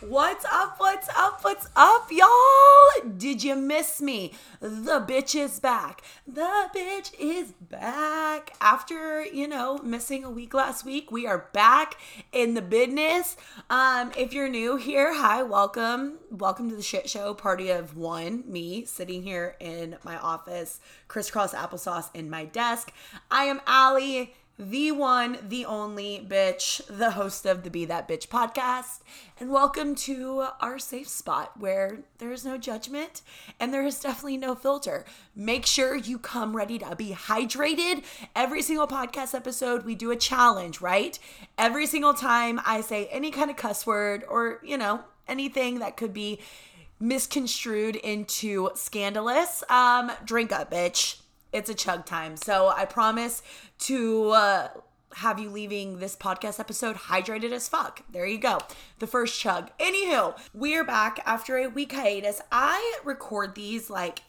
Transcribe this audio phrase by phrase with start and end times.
[0.00, 0.74] What's up?
[0.76, 1.42] What's up?
[1.42, 3.10] What's up, y'all?
[3.16, 4.34] Did you miss me?
[4.60, 6.02] The bitch is back.
[6.26, 8.52] The bitch is back.
[8.60, 11.96] After, you know, missing a week last week, we are back
[12.30, 13.38] in the business.
[13.70, 16.18] Um, if you're new here, hi, welcome.
[16.30, 18.44] Welcome to the shit show party of one.
[18.46, 20.78] Me sitting here in my office,
[21.08, 22.92] crisscross applesauce in my desk.
[23.30, 28.28] I am Allie the one, the only bitch, the host of the Be That Bitch
[28.28, 29.00] podcast.
[29.38, 33.20] And welcome to our safe spot where there is no judgment
[33.60, 35.04] and there is definitely no filter.
[35.34, 38.04] Make sure you come ready to be hydrated.
[38.34, 41.18] Every single podcast episode, we do a challenge, right?
[41.58, 45.98] Every single time I say any kind of cuss word or, you know, anything that
[45.98, 46.40] could be
[46.98, 51.20] misconstrued into scandalous, um, drink up, bitch
[51.52, 52.36] it's a chug time.
[52.36, 53.42] So I promise
[53.80, 54.68] to uh,
[55.16, 58.02] have you leaving this podcast episode hydrated as fuck.
[58.10, 58.58] There you go.
[58.98, 59.70] The first chug.
[59.78, 62.40] Anywho, we are back after a week hiatus.
[62.52, 64.20] I record these like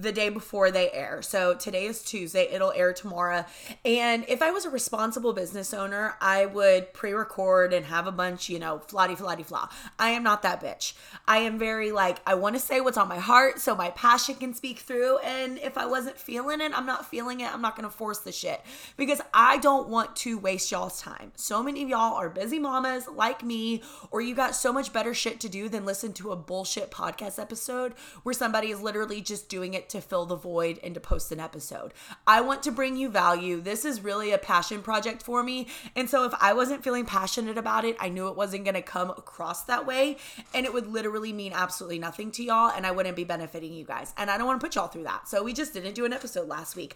[0.00, 1.20] the day before they air.
[1.22, 3.44] So today is Tuesday, it'll air tomorrow.
[3.84, 8.12] And if I was a responsible business owner, I would pre record and have a
[8.12, 9.68] bunch, you know, flotty, flotty, flaw.
[9.98, 10.94] I am not that bitch.
[11.26, 14.36] I am very like, I want to say what's on my heart so my passion
[14.36, 15.18] can speak through.
[15.18, 17.52] And if I wasn't feeling it, I'm not feeling it.
[17.52, 18.62] I'm not going to force the shit
[18.96, 21.32] because I don't want to waste y'all's time.
[21.36, 25.12] So many of y'all are busy mamas like me, or you got so much better
[25.12, 27.92] shit to do than listen to a bullshit podcast episode
[28.22, 31.40] where somebody is literally just doing it to fill the void and to post an
[31.40, 31.92] episode.
[32.26, 33.60] I want to bring you value.
[33.60, 35.68] This is really a passion project for me.
[35.94, 38.82] And so if I wasn't feeling passionate about it, I knew it wasn't going to
[38.82, 40.16] come across that way.
[40.54, 42.72] And it would literally mean absolutely nothing to y'all.
[42.74, 44.14] And I wouldn't be benefiting you guys.
[44.16, 45.28] And I don't want to put y'all through that.
[45.28, 46.94] So we just didn't do an episode last week.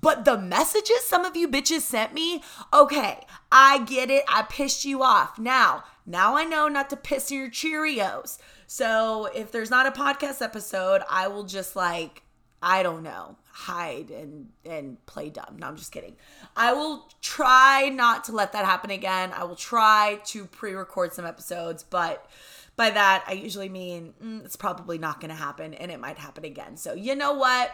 [0.00, 4.24] But the messages some of you bitches sent me, okay, I get it.
[4.28, 5.38] I pissed you off.
[5.38, 8.38] Now, now I know not to piss your Cheerios.
[8.66, 12.22] So if there's not a podcast episode, I will just like
[12.62, 15.56] I don't know, hide and and play dumb.
[15.58, 16.14] No, I'm just kidding.
[16.56, 19.32] I will try not to let that happen again.
[19.34, 22.24] I will try to pre-record some episodes, but
[22.76, 26.18] by that I usually mean mm, it's probably not going to happen and it might
[26.18, 26.76] happen again.
[26.76, 27.72] So, you know what?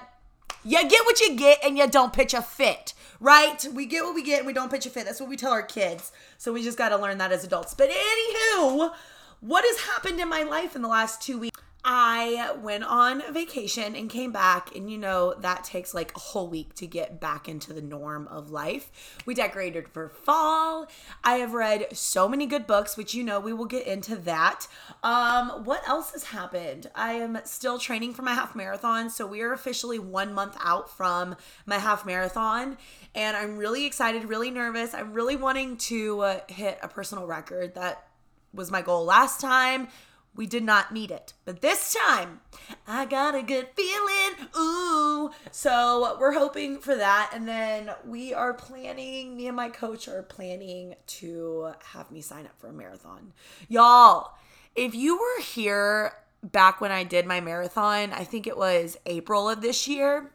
[0.65, 3.65] You get what you get and you don't pitch a fit, right?
[3.73, 5.05] We get what we get and we don't pitch a fit.
[5.05, 6.11] That's what we tell our kids.
[6.39, 7.75] So we just got to learn that as adults.
[7.75, 8.93] But anywho,
[9.41, 11.61] what has happened in my life in the last 2 weeks?
[11.91, 16.47] I went on vacation and came back, and you know, that takes like a whole
[16.47, 19.17] week to get back into the norm of life.
[19.25, 20.87] We decorated for fall.
[21.25, 24.67] I have read so many good books, which you know, we will get into that.
[25.03, 26.91] Um, what else has happened?
[26.95, 30.95] I am still training for my half marathon, so we are officially one month out
[30.95, 32.77] from my half marathon,
[33.15, 34.93] and I'm really excited, really nervous.
[34.93, 38.09] I'm really wanting to uh, hit a personal record that
[38.53, 39.89] was my goal last time
[40.35, 41.35] we did not meet it.
[41.45, 42.41] But this time,
[42.87, 44.49] I got a good feeling.
[44.57, 45.31] Ooh.
[45.51, 47.31] So we're hoping for that.
[47.35, 52.47] And then we are planning, me and my coach are planning to have me sign
[52.47, 53.33] up for a marathon.
[53.69, 54.35] Y'all,
[54.77, 56.13] if you were here
[56.43, 60.31] back when I did my marathon, I think it was April of this year.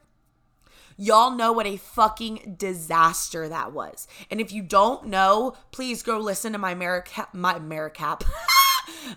[0.97, 4.07] Y'all know what a fucking disaster that was.
[4.29, 8.23] And if you don't know, please go listen to my Maricap, my Maricap.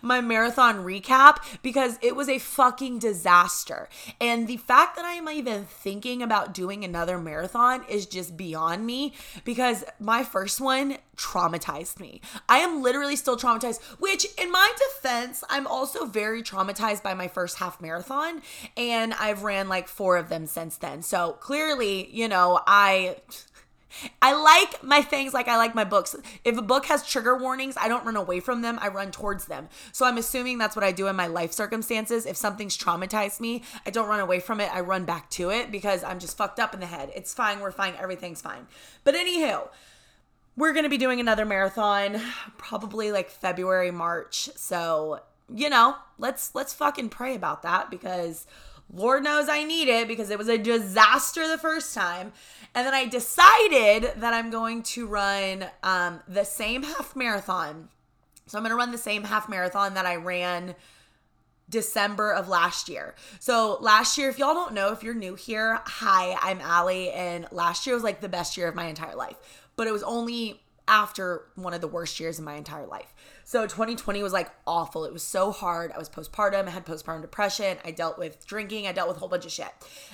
[0.02, 3.88] my marathon recap because it was a fucking disaster.
[4.20, 8.86] And the fact that I am even thinking about doing another marathon is just beyond
[8.86, 9.12] me
[9.44, 12.20] because my first one traumatized me.
[12.48, 17.28] I am literally still traumatized, which in my defense, I'm also very traumatized by my
[17.28, 18.42] first half marathon
[18.76, 21.02] and I've ran like four of them since then.
[21.02, 23.16] So clearly, you know, I
[24.20, 26.16] I like my things like I like my books.
[26.44, 29.46] If a book has trigger warnings, I don't run away from them, I run towards
[29.46, 29.68] them.
[29.92, 32.26] So I'm assuming that's what I do in my life circumstances.
[32.26, 35.70] If something's traumatized me, I don't run away from it, I run back to it
[35.70, 37.10] because I'm just fucked up in the head.
[37.14, 38.66] It's fine, we're fine, everything's fine.
[39.04, 39.68] But anywho,
[40.56, 42.20] we're going to be doing another marathon
[42.56, 44.48] probably like February, March.
[44.56, 45.20] So,
[45.54, 48.46] you know, let's let's fucking pray about that because
[48.92, 52.32] Lord knows I need it because it was a disaster the first time.
[52.74, 57.88] And then I decided that I'm going to run um, the same half marathon.
[58.46, 60.74] So I'm going to run the same half marathon that I ran
[61.68, 63.14] December of last year.
[63.40, 67.46] So last year, if y'all don't know, if you're new here, hi, I'm Allie, and
[67.50, 69.36] last year was like the best year of my entire life.
[69.74, 73.12] But it was only after one of the worst years in my entire life.
[73.44, 75.04] So 2020 was like awful.
[75.04, 75.92] It was so hard.
[75.92, 76.66] I was postpartum.
[76.66, 77.78] I had postpartum depression.
[77.84, 78.86] I dealt with drinking.
[78.86, 79.68] I dealt with a whole bunch of shit.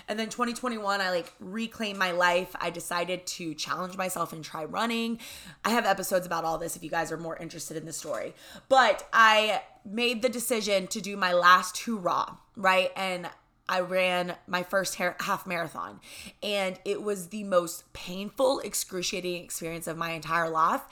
[0.09, 2.55] And then 2021, I like reclaimed my life.
[2.61, 5.19] I decided to challenge myself and try running.
[5.65, 8.35] I have episodes about all this if you guys are more interested in the story.
[8.69, 12.91] But I made the decision to do my last hurrah, right?
[12.97, 13.29] And
[13.69, 16.01] I ran my first half marathon
[16.43, 20.83] and it was the most painful excruciating experience of my entire life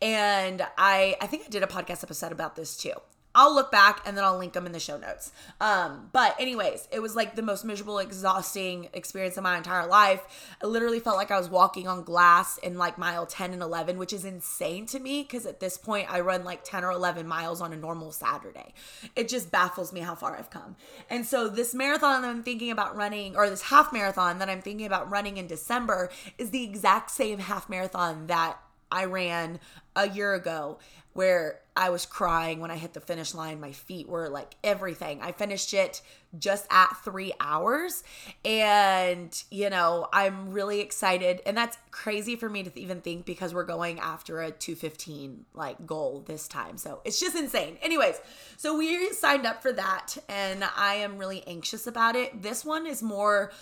[0.00, 2.94] and I I think I did a podcast episode about this too.
[3.34, 5.30] I'll look back and then I'll link them in the show notes.
[5.60, 10.56] Um, but anyways, it was like the most miserable, exhausting experience of my entire life.
[10.62, 13.98] I literally felt like I was walking on glass in like mile 10 and 11,
[13.98, 17.26] which is insane to me because at this point I run like 10 or 11
[17.28, 18.74] miles on a normal Saturday.
[19.14, 20.74] It just baffles me how far I've come.
[21.08, 24.60] And so this marathon that I'm thinking about running, or this half marathon that I'm
[24.60, 28.58] thinking about running in December, is the exact same half marathon that
[28.90, 29.60] I ran
[29.96, 30.78] a year ago
[31.12, 33.60] where I was crying when I hit the finish line.
[33.60, 35.20] My feet were like everything.
[35.22, 36.02] I finished it
[36.38, 38.04] just at three hours.
[38.44, 41.40] And, you know, I'm really excited.
[41.46, 45.84] And that's crazy for me to even think because we're going after a 215 like
[45.84, 46.78] goal this time.
[46.78, 47.76] So it's just insane.
[47.82, 48.20] Anyways,
[48.56, 52.42] so we signed up for that and I am really anxious about it.
[52.42, 53.52] This one is more,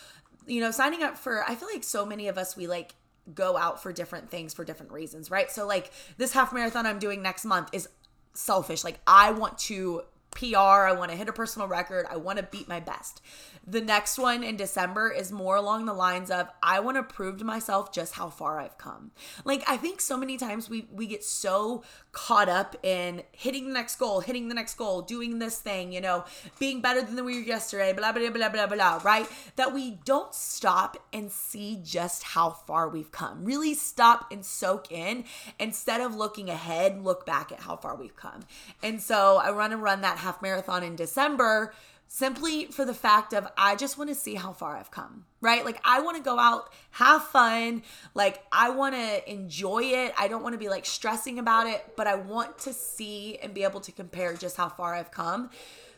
[0.46, 2.94] you know, signing up for, I feel like so many of us, we like,
[3.34, 5.50] go out for different things for different reasons, right?
[5.50, 7.88] So like this half marathon I'm doing next month is
[8.34, 8.84] selfish.
[8.84, 12.44] Like I want to PR, I want to hit a personal record, I want to
[12.44, 13.20] beat my best.
[13.66, 17.38] The next one in December is more along the lines of I want to prove
[17.38, 19.10] to myself just how far I've come.
[19.44, 21.82] Like I think so many times we we get so
[22.12, 26.00] caught up in hitting the next goal, hitting the next goal, doing this thing, you
[26.00, 26.25] know,
[26.58, 29.28] being better than we were yesterday, blah blah blah blah blah right?
[29.56, 33.44] That we don't stop and see just how far we've come.
[33.44, 35.25] Really stop and soak in
[35.58, 38.40] instead of looking ahead, look back at how far we've come.
[38.82, 41.73] And so I want to run that half marathon in December
[42.09, 45.65] simply for the fact of I just want to see how far I've come, right?
[45.65, 47.82] Like I want to go out, have fun,
[48.15, 50.15] like I want to enjoy it.
[50.19, 53.53] I don't want to be like stressing about it, but I want to see and
[53.55, 55.50] be able to compare just how far I've come.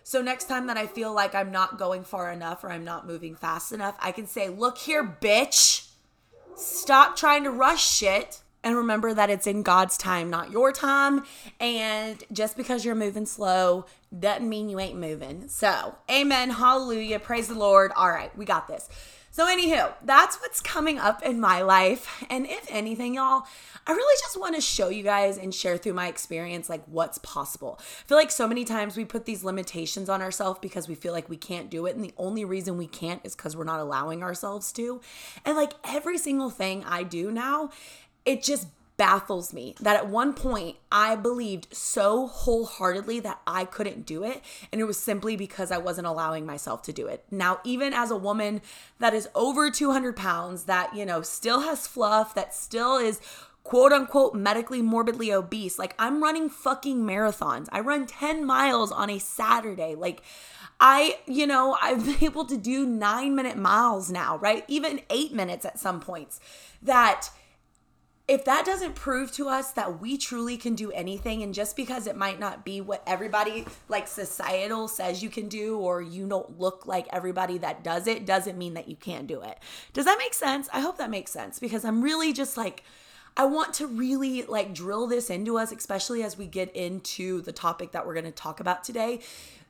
[0.02, 3.06] So next time that I feel like I'm not going far enough or I'm not
[3.06, 5.88] moving fast enough, I can say, "Look here, bitch.
[6.56, 11.24] Stop trying to rush shit." And remember that it's in God's time, not your time.
[11.58, 13.86] And just because you're moving slow
[14.16, 15.48] doesn't mean you ain't moving.
[15.48, 16.50] So, amen.
[16.50, 17.20] Hallelujah.
[17.20, 17.92] Praise the Lord.
[17.96, 18.88] All right, we got this.
[19.32, 22.24] So, anywho, that's what's coming up in my life.
[22.28, 23.44] And if anything, y'all,
[23.86, 27.18] I really just want to show you guys and share through my experience like what's
[27.18, 27.78] possible.
[27.80, 31.12] I feel like so many times we put these limitations on ourselves because we feel
[31.12, 31.94] like we can't do it.
[31.94, 35.00] And the only reason we can't is because we're not allowing ourselves to.
[35.44, 37.70] And like every single thing I do now,
[38.24, 38.68] it just
[39.00, 44.42] baffles me that at one point I believed so wholeheartedly that I couldn't do it.
[44.70, 47.24] And it was simply because I wasn't allowing myself to do it.
[47.30, 48.60] Now, even as a woman
[48.98, 53.22] that is over 200 pounds, that, you know, still has fluff, that still is
[53.64, 57.68] quote unquote medically morbidly obese, like I'm running fucking marathons.
[57.72, 59.94] I run 10 miles on a Saturday.
[59.94, 60.20] Like,
[60.78, 64.64] I, you know, I've been able to do nine minute miles now, right?
[64.68, 66.38] Even eight minutes at some points.
[66.82, 67.30] That
[68.30, 72.06] if that doesn't prove to us that we truly can do anything and just because
[72.06, 76.60] it might not be what everybody like societal says you can do or you don't
[76.60, 79.58] look like everybody that does it doesn't mean that you can't do it
[79.92, 82.84] does that make sense i hope that makes sense because i'm really just like
[83.36, 87.52] I want to really like drill this into us, especially as we get into the
[87.52, 89.20] topic that we're going to talk about today.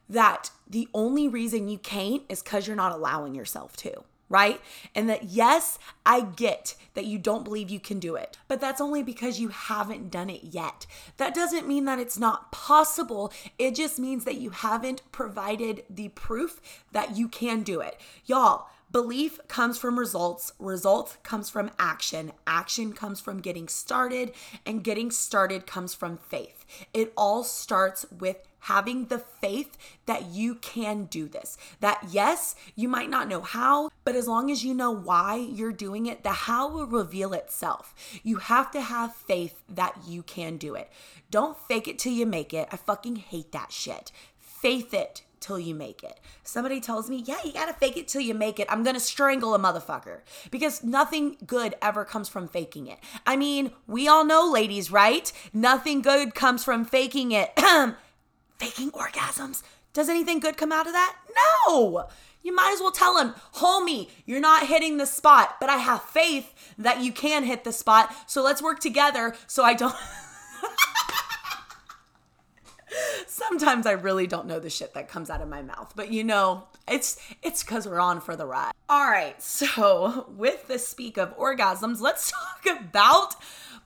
[0.09, 4.61] That the only reason you can't is because you're not allowing yourself to right?
[4.95, 8.81] And that, yes, I get that you don't believe you can do it, but that's
[8.81, 10.87] only because you haven't done it yet.
[11.19, 13.33] That doesn't mean that it's not possible.
[13.59, 16.61] It just means that you haven't provided the proof
[16.93, 18.01] that you can do it.
[18.25, 24.33] Y'all, Belief comes from results, results comes from action, action comes from getting started,
[24.67, 26.65] and getting started comes from faith.
[26.93, 31.57] It all starts with having the faith that you can do this.
[31.79, 35.73] That yes, you might not know how, but as long as you know why you're
[35.73, 37.95] doing it, the how will reveal itself.
[38.25, 40.91] You have to have faith that you can do it.
[41.31, 42.69] Don't fake it till you make it.
[42.73, 44.11] I fucking hate that shit.
[44.37, 46.21] Faith it till you make it.
[46.45, 48.67] Somebody tells me, yeah, you gotta fake it till you make it.
[48.71, 50.21] I'm gonna strangle a motherfucker
[50.51, 52.99] because nothing good ever comes from faking it.
[53.27, 55.33] I mean, we all know, ladies, right?
[55.53, 57.53] Nothing good comes from faking it.
[58.59, 59.63] faking orgasms.
[59.93, 61.17] Does anything good come out of that?
[61.75, 62.07] No.
[62.43, 66.03] you might as well tell him, homie, you're not hitting the spot, but I have
[66.03, 68.15] faith that you can hit the spot.
[68.27, 69.95] So let's work together so I don't.
[73.27, 76.25] Sometimes I really don't know the shit that comes out of my mouth, but you
[76.25, 78.73] know, it's it's cuz we're on for the ride.
[78.91, 79.41] All right.
[79.41, 82.33] So, with the speak of orgasms, let's
[82.65, 83.37] talk about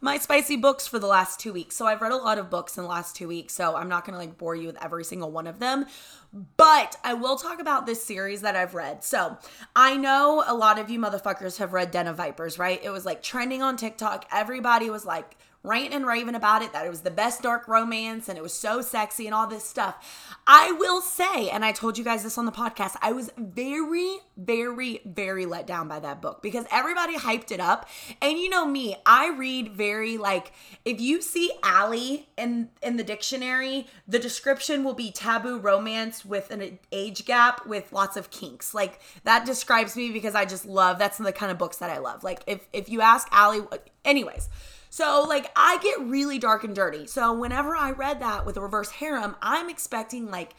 [0.01, 1.77] my spicy books for the last 2 weeks.
[1.77, 4.07] So, I've read a lot of books in the last 2 weeks, so I'm not
[4.07, 5.85] going to like bore you with every single one of them,
[6.57, 9.05] but I will talk about this series that I've read.
[9.05, 9.37] So,
[9.77, 12.81] I know a lot of you motherfuckers have read Den of Vipers, right?
[12.83, 14.25] It was like trending on TikTok.
[14.33, 18.29] Everybody was like ranting and raving about it, that it was the best dark romance
[18.29, 20.37] and it was so sexy and all this stuff.
[20.47, 24.19] I will say, and I told you guys this on the podcast, I was very,
[24.37, 27.89] very, very let down by that book because everybody hyped it up.
[28.21, 30.53] And you know me, I read very like
[30.85, 36.51] if you see Allie in in the dictionary, the description will be taboo romance with
[36.51, 38.75] an age gap with lots of kinks.
[38.75, 41.99] Like that describes me because I just love that's the kind of books that I
[41.99, 42.23] love.
[42.23, 43.63] Like if if you ask Allie
[44.05, 44.49] anyways,
[44.91, 47.09] so, like, I get really dark and dirty.
[47.09, 50.55] So, whenever I read that with a reverse harem, I'm expecting like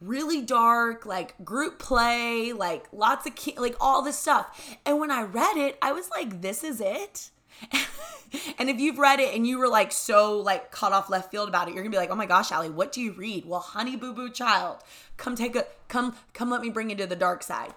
[0.00, 4.76] really dark, like group play, like lots of, ki- like all this stuff.
[4.86, 7.30] And when I read it, I was like, this is it.
[8.58, 11.48] and if you've read it and you were like so like cut off left field
[11.48, 13.44] about it, you're gonna be like, oh my gosh, Allie, what do you read?
[13.44, 14.78] Well, honey boo boo child,
[15.16, 17.74] come take a come come let me bring you to the dark side.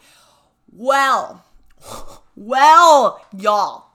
[0.71, 1.43] Well,
[2.35, 3.87] well, y'all,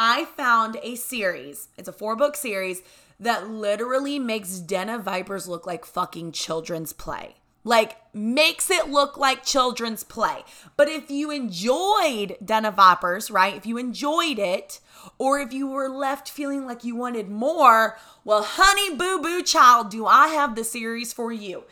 [0.00, 2.82] I found a series, it's a four book series
[3.18, 7.34] that literally makes Den of Vipers look like fucking children's play.
[7.64, 10.44] Like, makes it look like children's play.
[10.76, 13.56] But if you enjoyed Den of Vipers, right?
[13.56, 14.78] If you enjoyed it,
[15.18, 19.90] or if you were left feeling like you wanted more, well, honey boo boo child,
[19.90, 21.64] do I have the series for you.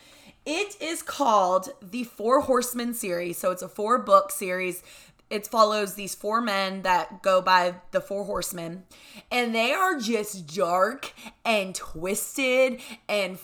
[0.45, 3.39] It is called the Four Horsemen series.
[3.39, 4.83] So it's a four book series
[5.29, 8.85] it follows these four men that go by the four horsemen
[9.31, 11.13] and they are just dark
[11.45, 13.39] and twisted and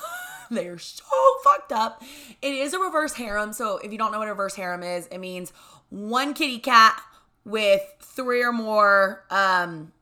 [0.50, 1.04] they're so
[1.44, 2.02] fucked up.
[2.42, 5.06] It is a reverse harem so if you don't know what a reverse harem is
[5.08, 5.52] it means
[5.90, 7.00] one kitty cat
[7.44, 9.92] with three or more um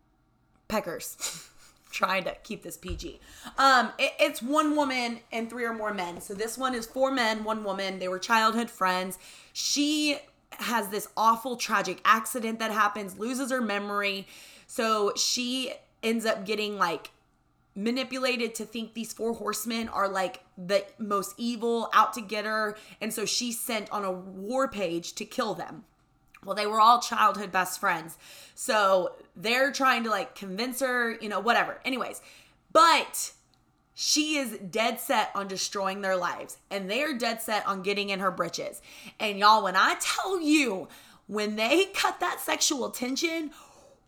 [0.68, 1.42] peckers.
[1.90, 3.20] Trying to keep this pg
[3.56, 6.20] um it, it's one woman and three or more men.
[6.20, 7.98] So this one is four men one woman.
[7.98, 9.18] They were childhood friends.
[9.52, 10.18] She
[10.60, 14.26] has this awful tragic accident that happens, loses her memory.
[14.66, 15.72] So she
[16.02, 17.10] ends up getting like
[17.74, 22.76] manipulated to think these four horsemen are like the most evil out to get her.
[23.00, 25.84] And so she's sent on a war page to kill them.
[26.44, 28.16] Well, they were all childhood best friends.
[28.54, 31.80] So they're trying to like convince her, you know, whatever.
[31.84, 32.22] Anyways,
[32.72, 33.32] but
[33.98, 38.10] she is dead set on destroying their lives and they are dead set on getting
[38.10, 38.82] in her britches.
[39.18, 40.88] And y'all, when I tell you,
[41.26, 43.52] when they cut that sexual tension,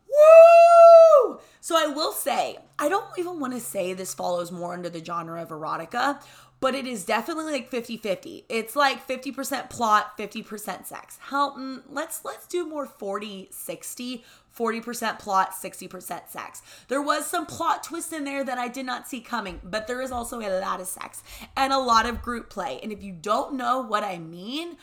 [0.07, 1.39] woo!
[1.63, 5.03] So I will say, I don't even want to say this follows more under the
[5.03, 6.23] genre of erotica,
[6.61, 8.45] but it is definitely like 50-50.
[8.51, 11.19] It's like 50% plot, 50% sex.
[11.31, 14.23] Helton, mm, let's let's do more 40-60
[14.59, 16.63] 40% plot, 60% sex.
[16.89, 20.01] There was some plot twist in there that I did not see coming, but there
[20.01, 21.23] is also a lot of sex
[21.57, 22.81] and a lot of group play.
[22.83, 24.77] And if you don't know what I mean,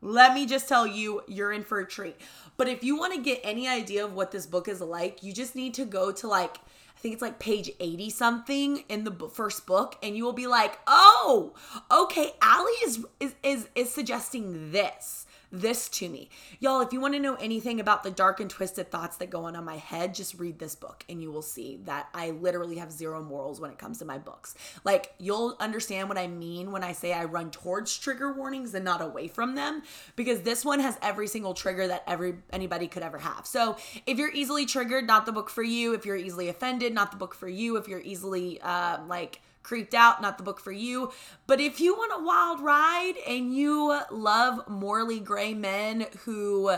[0.00, 2.16] let me just tell you, you're in for a treat.
[2.56, 5.32] But if you want to get any idea of what this book is like, you
[5.32, 6.58] just need to go to like
[6.96, 10.48] I think it's like page 80 something in the first book and you will be
[10.48, 11.54] like, "Oh,
[11.92, 16.28] okay, Allie is is is, is suggesting this." This to me.
[16.60, 19.44] Y'all, if you want to know anything about the dark and twisted thoughts that go
[19.44, 22.76] on in my head, just read this book and you will see that I literally
[22.76, 24.54] have zero morals when it comes to my books.
[24.84, 28.84] Like, you'll understand what I mean when I say I run towards trigger warnings and
[28.84, 29.82] not away from them
[30.16, 33.46] because this one has every single trigger that every anybody could ever have.
[33.46, 33.76] So,
[34.06, 35.94] if you're easily triggered, not the book for you.
[35.94, 37.76] If you're easily offended, not the book for you.
[37.76, 41.12] If you're easily um, like creeped out, not the book for you.
[41.46, 46.72] But if you want a wild ride and you love morally gray men who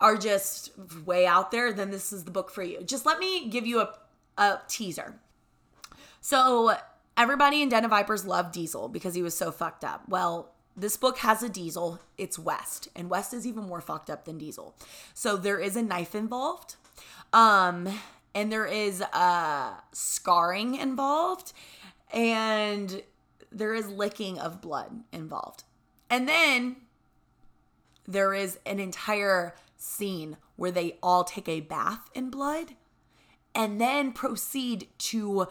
[0.00, 0.72] are just
[1.04, 2.82] way out there, then this is the book for you.
[2.82, 3.94] Just let me give you a,
[4.38, 5.16] a teaser.
[6.20, 6.74] So,
[7.16, 10.08] everybody in Den of Vipers loved Diesel because he was so fucked up.
[10.08, 12.00] Well, this book has a Diesel.
[12.16, 14.74] It's West, and West is even more fucked up than Diesel.
[15.14, 16.76] So there is a knife involved,
[17.32, 17.88] um,
[18.34, 21.52] and there is uh, scarring involved,
[22.12, 23.02] and
[23.52, 25.64] there is licking of blood involved.
[26.08, 26.76] And then
[28.06, 32.74] there is an entire scene where they all take a bath in blood
[33.54, 35.48] and then proceed to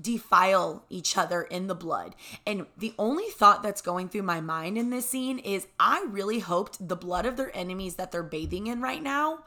[0.00, 2.14] defile each other in the blood.
[2.46, 6.40] And the only thought that's going through my mind in this scene is I really
[6.40, 9.40] hoped the blood of their enemies that they're bathing in right now,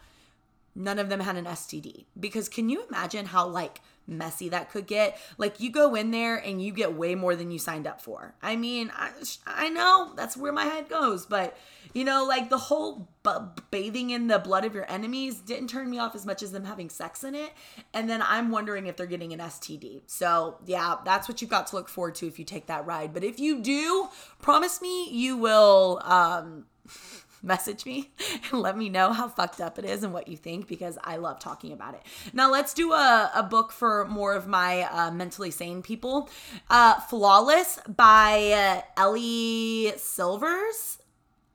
[0.75, 2.06] none of them had an STD.
[2.20, 5.18] Because can you imagine how like messy that could get?
[5.38, 8.36] Like you go in there and you get way more than you signed up for.
[8.42, 9.12] I mean, I
[9.46, 11.58] I know that's where my head goes, but
[11.94, 15.89] you know, like the whole b- bathing in the blood of your enemies didn't turn
[15.89, 17.51] me off as much as them having sex in it.
[17.94, 20.01] And then I'm wondering if they're getting an STD.
[20.06, 23.13] So, yeah, that's what you've got to look forward to if you take that ride.
[23.13, 26.66] But if you do, promise me you will um
[27.41, 28.12] message me
[28.51, 31.17] and let me know how fucked up it is and what you think because I
[31.17, 32.01] love talking about it.
[32.34, 36.29] Now, let's do a, a book for more of my uh, mentally sane people.
[36.69, 40.98] Uh, Flawless by uh, Ellie Silvers.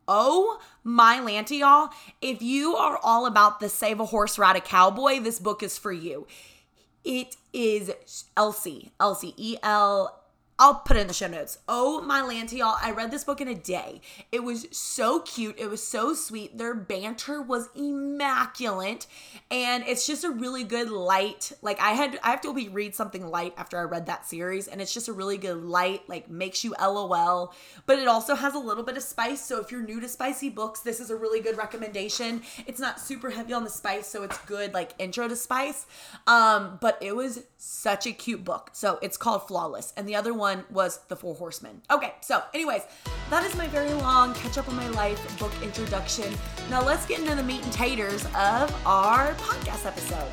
[0.07, 1.91] Oh my Lanta, y'all.
[2.21, 5.79] If you are all about the save a horse, ride a cowboy, this book is
[5.79, 6.27] for you.
[7.05, 7.93] It is
[8.37, 10.24] Elsie, Elsie, E L
[10.57, 11.59] I'll put it in the show notes.
[11.69, 12.77] Oh my Lanta, y'all.
[12.81, 14.01] I read this book in a day.
[14.31, 15.59] It was so cute.
[15.59, 16.57] It was so sweet.
[16.57, 19.09] Their banter was immaculate.
[19.51, 21.51] And it's just a really good light.
[21.61, 24.69] Like I had I have to be read something light after I read that series.
[24.69, 27.53] And it's just a really good light, like makes you LOL.
[27.87, 29.45] But it also has a little bit of spice.
[29.45, 32.43] So if you're new to spicy books, this is a really good recommendation.
[32.69, 35.87] It's not super heavy on the spice, so it's good like intro to spice.
[36.29, 38.71] Um, but it was such a cute book.
[38.73, 39.93] So it's called Flawless.
[39.97, 41.81] And the other one one was The Four Horsemen.
[41.91, 42.83] Okay, so, anyways,
[43.31, 46.31] that is my very long catch up on my life book introduction.
[46.69, 50.31] Now, let's get into the meat and taters of our podcast episode.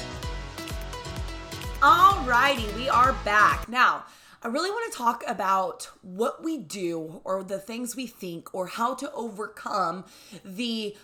[1.79, 3.69] Alrighty, we are back.
[3.69, 4.03] Now,
[4.43, 8.67] I really want to talk about what we do or the things we think or
[8.67, 10.03] how to overcome
[10.43, 10.97] the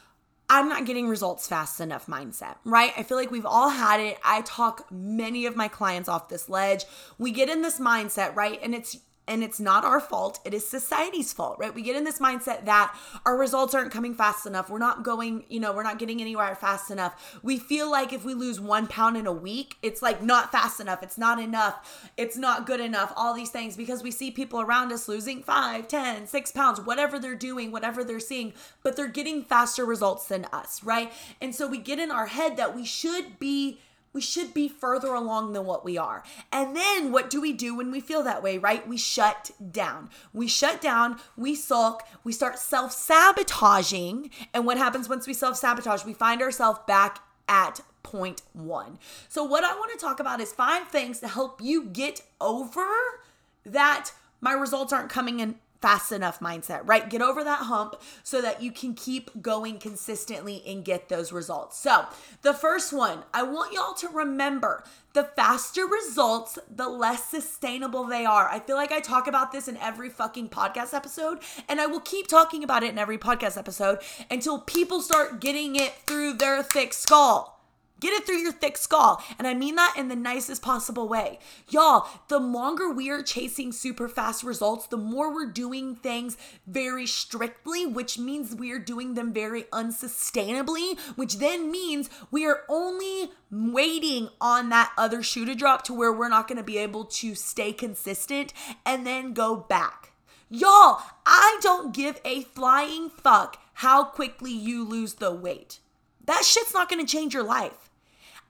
[0.50, 2.94] I'm not getting results fast enough mindset, right?
[2.98, 4.18] I feel like we've all had it.
[4.24, 6.86] I talk many of my clients off this ledge.
[7.18, 8.58] We get in this mindset, right?
[8.64, 8.98] And it's
[9.28, 10.40] and it's not our fault.
[10.46, 11.74] It is society's fault, right?
[11.74, 14.70] We get in this mindset that our results aren't coming fast enough.
[14.70, 17.40] We're not going, you know, we're not getting anywhere fast enough.
[17.44, 20.80] We feel like if we lose one pound in a week, it's like not fast
[20.80, 21.04] enough.
[21.04, 22.10] It's not enough.
[22.16, 23.12] It's not good enough.
[23.16, 27.20] All these things because we see people around us losing five, ten, six pounds, whatever
[27.20, 28.54] they're doing, whatever they're seeing,
[28.84, 31.12] but they're getting faster results than us, right?
[31.42, 33.80] And so we get in our head that we should be
[34.14, 36.24] we should be further along than what we are.
[36.52, 38.88] And then what do we do when we feel that way, right?
[38.88, 40.10] We shut down.
[40.34, 44.30] We shut down, we sulk, we start self sabotaging.
[44.54, 46.06] And what happens once we self sabotage?
[46.06, 49.00] We find ourselves back at point one.
[49.30, 52.88] So, what I want to talk about is five things to help you get over
[53.66, 57.10] that my results aren't coming in fast enough mindset, right?
[57.10, 61.78] Get over that hump so that you can keep going consistently and get those results.
[61.78, 62.06] So,
[62.42, 68.26] the first one, I want y'all to remember the faster results, the less sustainable they
[68.26, 68.48] are.
[68.50, 72.00] I feel like I talk about this in every fucking podcast episode, and I will
[72.02, 76.62] keep talking about it in every podcast episode until people start getting it through their
[76.62, 77.57] thick skull.
[78.00, 79.24] Get it through your thick skull.
[79.38, 81.40] And I mean that in the nicest possible way.
[81.70, 87.08] Y'all, the longer we are chasing super fast results, the more we're doing things very
[87.08, 93.32] strictly, which means we are doing them very unsustainably, which then means we are only
[93.50, 97.06] waiting on that other shoe to drop to where we're not going to be able
[97.06, 98.54] to stay consistent
[98.86, 100.12] and then go back.
[100.50, 105.80] Y'all, I don't give a flying fuck how quickly you lose the weight.
[106.26, 107.87] That shit's not gonna change your life.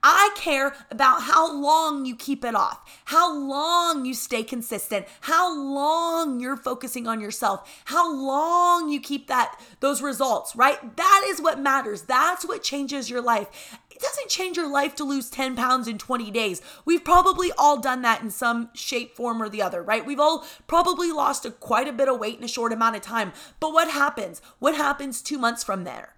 [0.02, 5.56] I care about how long you keep it off, how long you stay consistent, how
[5.56, 10.96] long you're focusing on yourself, how long you keep that those results, right?
[10.96, 12.02] That is what matters.
[12.02, 13.78] That's what changes your life.
[13.90, 16.62] It doesn't change your life to lose 10 pounds in 20 days.
[16.84, 20.06] We've probably all done that in some shape, form, or the other, right?
[20.06, 23.02] We've all probably lost a, quite a bit of weight in a short amount of
[23.02, 23.32] time.
[23.58, 24.40] But what happens?
[24.60, 26.14] What happens two months from there?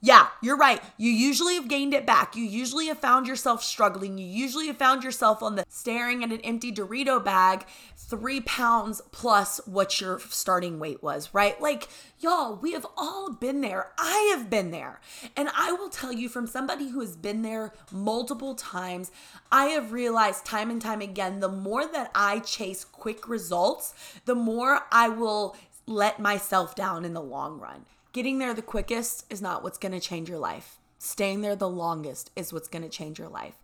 [0.00, 0.82] Yeah, you're right.
[0.96, 2.34] You usually have gained it back.
[2.34, 4.18] You usually have found yourself struggling.
[4.18, 7.64] You usually have found yourself on the staring at an empty Dorito bag,
[7.96, 11.60] three pounds plus what your starting weight was, right?
[11.60, 11.88] Like,
[12.18, 13.92] y'all, we have all been there.
[13.98, 15.00] I have been there.
[15.36, 19.10] And I will tell you from somebody who has been there multiple times,
[19.50, 24.34] I have realized time and time again the more that I chase quick results, the
[24.34, 27.84] more I will let myself down in the long run.
[28.12, 30.78] Getting there the quickest is not what's going to change your life.
[30.98, 33.54] Staying there the longest is what's going to change your life.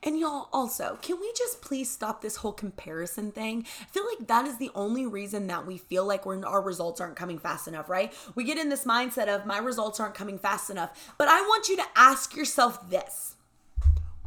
[0.00, 3.66] And y'all, also, can we just please stop this whole comparison thing?
[3.80, 7.00] I feel like that is the only reason that we feel like we're, our results
[7.00, 8.12] aren't coming fast enough, right?
[8.36, 11.12] We get in this mindset of my results aren't coming fast enough.
[11.18, 13.35] But I want you to ask yourself this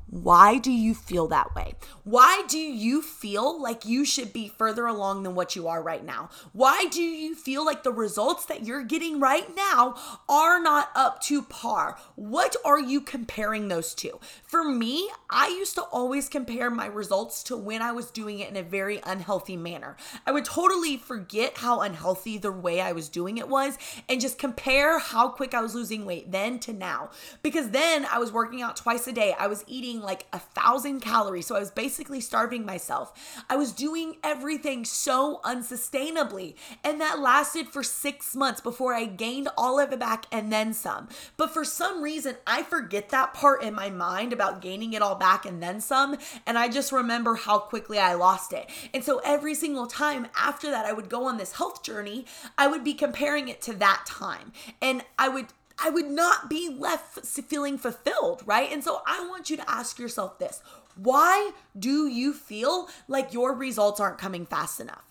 [0.10, 1.76] Why do you feel that way?
[2.04, 6.04] Why do you feel like you should be further along than what you are right
[6.04, 6.30] now?
[6.52, 9.96] Why do you feel like the results that you're getting right now
[10.28, 12.00] are not up to par?
[12.16, 14.20] What are you comparing those to?
[14.42, 18.50] For me, I used to always compare my results to when I was doing it
[18.50, 19.96] in a very unhealthy manner.
[20.26, 24.40] I would totally forget how unhealthy the way I was doing it was and just
[24.40, 27.12] compare how quick I was losing weight then to now.
[27.44, 29.36] Because then I was working out twice a day.
[29.38, 31.48] I was eating like a thousand calories.
[31.48, 33.44] So I was basically starving myself.
[33.50, 36.56] I was doing everything so unsustainably.
[36.84, 40.74] And that lasted for six months before I gained all of it back and then
[40.74, 41.10] some.
[41.38, 45.16] But for some reason, I forget that part in my mind about gaining it all
[45.16, 46.18] back and then some.
[46.46, 48.70] And I just remember how quickly I lost it.
[48.94, 52.26] And so every single time after that, I would go on this health journey,
[52.58, 54.52] I would be comparing it to that time.
[54.82, 55.48] And I would
[55.82, 58.72] I would not be left feeling fulfilled, right?
[58.72, 60.62] And so I want you to ask yourself this
[60.96, 65.04] why do you feel like your results aren't coming fast enough?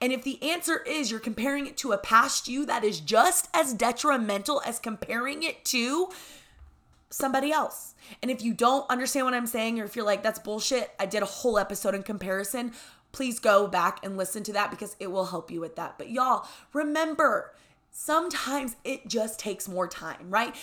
[0.00, 3.48] And if the answer is you're comparing it to a past you that is just
[3.52, 6.10] as detrimental as comparing it to
[7.10, 7.94] somebody else.
[8.22, 11.06] And if you don't understand what I'm saying or if you're like, that's bullshit, I
[11.06, 12.72] did a whole episode in comparison,
[13.12, 15.98] please go back and listen to that because it will help you with that.
[15.98, 17.52] But y'all, remember,
[17.92, 20.56] sometimes it just takes more time, right?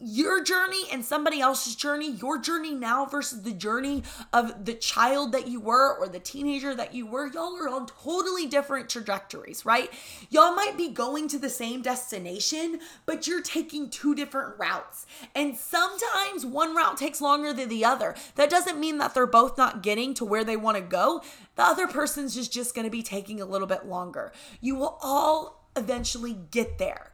[0.00, 5.32] your journey and somebody else's journey, your journey now versus the journey of the child
[5.32, 9.66] that you were or the teenager that you were, y'all are on totally different trajectories,
[9.66, 9.90] right?
[10.30, 15.04] Y'all might be going to the same destination, but you're taking two different routes.
[15.34, 18.14] And sometimes one route takes longer than the other.
[18.36, 21.22] That doesn't mean that they're both not getting to where they want to go.
[21.56, 24.32] The other person's just, just going to be taking a little bit longer.
[24.62, 27.10] You will all eventually get there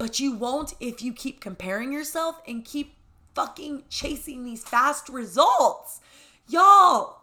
[0.00, 2.94] but you won't if you keep comparing yourself and keep
[3.34, 6.00] fucking chasing these fast results.
[6.48, 7.20] Y'all,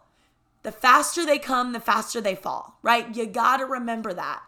[0.62, 3.16] the faster they come, the faster they fall, right?
[3.16, 4.44] You gotta remember that.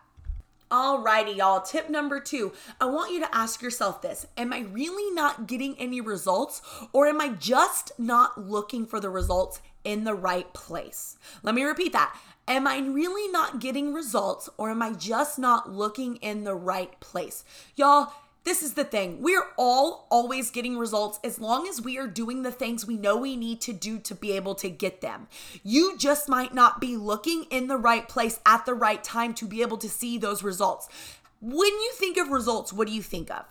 [0.69, 1.61] Alrighty, y'all.
[1.61, 5.75] Tip number two I want you to ask yourself this Am I really not getting
[5.79, 6.61] any results,
[6.93, 11.17] or am I just not looking for the results in the right place?
[11.41, 12.15] Let me repeat that.
[12.49, 16.99] Am I really not getting results or am I just not looking in the right
[16.99, 17.45] place?
[17.75, 18.11] Y'all,
[18.43, 19.21] this is the thing.
[19.21, 23.17] We're all always getting results as long as we are doing the things we know
[23.17, 25.27] we need to do to be able to get them.
[25.63, 29.45] You just might not be looking in the right place at the right time to
[29.45, 30.89] be able to see those results.
[31.41, 33.45] When you think of results, what do you think of?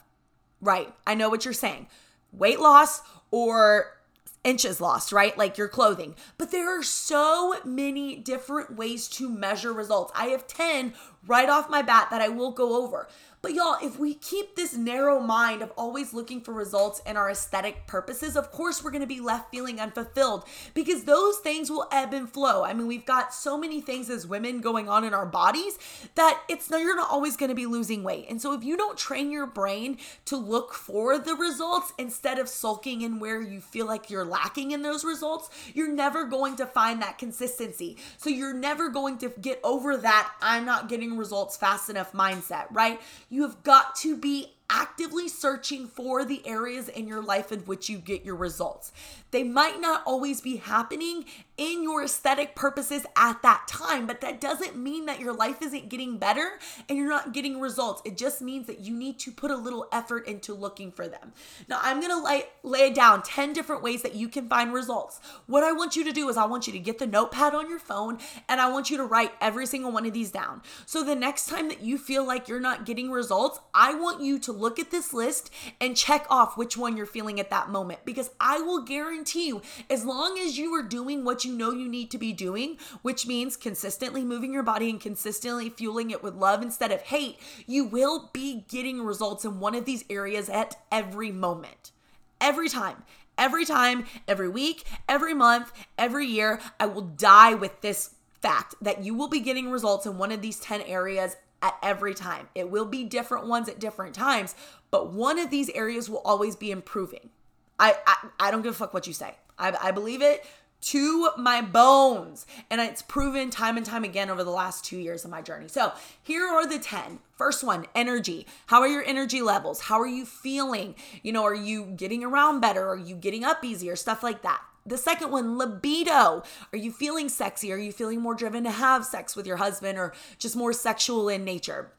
[0.61, 0.93] Right.
[1.07, 1.87] I know what you're saying.
[2.33, 3.98] Weight loss or
[4.45, 5.37] inches lost, right?
[5.37, 6.15] Like your clothing.
[6.37, 10.13] But there are so many different ways to measure results.
[10.15, 10.95] I have 10
[11.27, 13.09] right off my bat that I will go over.
[13.41, 17.31] But y'all, if we keep this narrow mind of always looking for results and our
[17.31, 21.87] aesthetic purposes, of course we're going to be left feeling unfulfilled because those things will
[21.93, 22.65] ebb and flow.
[22.65, 25.79] I mean, we've got so many things as women going on in our bodies
[26.17, 28.27] that it's you're not always going to be losing weight.
[28.29, 32.49] And so if you don't train your brain to look for the results instead of
[32.49, 36.67] sulking in where you feel like you're lacking in those results, you're never going to
[36.67, 37.97] find that consistency.
[38.17, 42.67] So you're never going to get over that I'm not getting results fast enough mindset,
[42.71, 43.01] right?
[43.29, 47.89] You have got to be actively searching for the areas in your life in which
[47.89, 48.93] you get your results.
[49.31, 51.25] They might not always be happening
[51.59, 55.89] in your aesthetic purposes at that time, but that doesn't mean that your life isn't
[55.89, 58.01] getting better and you're not getting results.
[58.05, 61.33] It just means that you need to put a little effort into looking for them.
[61.69, 65.21] Now, I'm to lay, lay down 10 different ways that you can find results.
[65.47, 67.69] What I want you to do is I want you to get the notepad on
[67.69, 68.19] your phone
[68.49, 70.63] and I want you to write every single one of these down.
[70.87, 74.39] So the next time that you feel like you're not getting results, I want you
[74.39, 78.01] to look at this list and check off which one you're feeling at that moment
[78.05, 81.89] because I will guarantee you, as long as you are doing what you know you
[81.89, 86.35] need to be doing, which means consistently moving your body and consistently fueling it with
[86.35, 90.77] love instead of hate, you will be getting results in one of these areas at
[90.91, 91.93] every moment.
[92.41, 93.05] Every time.
[93.37, 99.05] Every time, every week, every month, every year, I will die with this fact that
[99.05, 102.49] you will be getting results in one of these 10 areas at every time.
[102.55, 104.55] It will be different ones at different times,
[104.91, 107.31] but one of these areas will always be improving.
[107.79, 109.35] I I, I don't give a fuck what you say.
[109.59, 110.45] I, I believe it
[110.81, 112.47] to my bones.
[112.71, 115.69] And it's proven time and time again over the last two years of my journey.
[115.69, 117.19] So here are the 10.
[117.37, 118.47] First one, energy.
[118.67, 119.83] How are your energy levels?
[119.83, 120.95] How are you feeling?
[121.23, 122.89] You know, are you getting around better?
[122.89, 123.97] Are you getting up easier?
[123.97, 124.61] Stuff like that.
[124.87, 126.43] The second one, libido.
[126.73, 127.71] Are you feeling sexy?
[127.73, 131.29] Are you feeling more driven to have sex with your husband or just more sexual
[131.29, 131.93] in nature?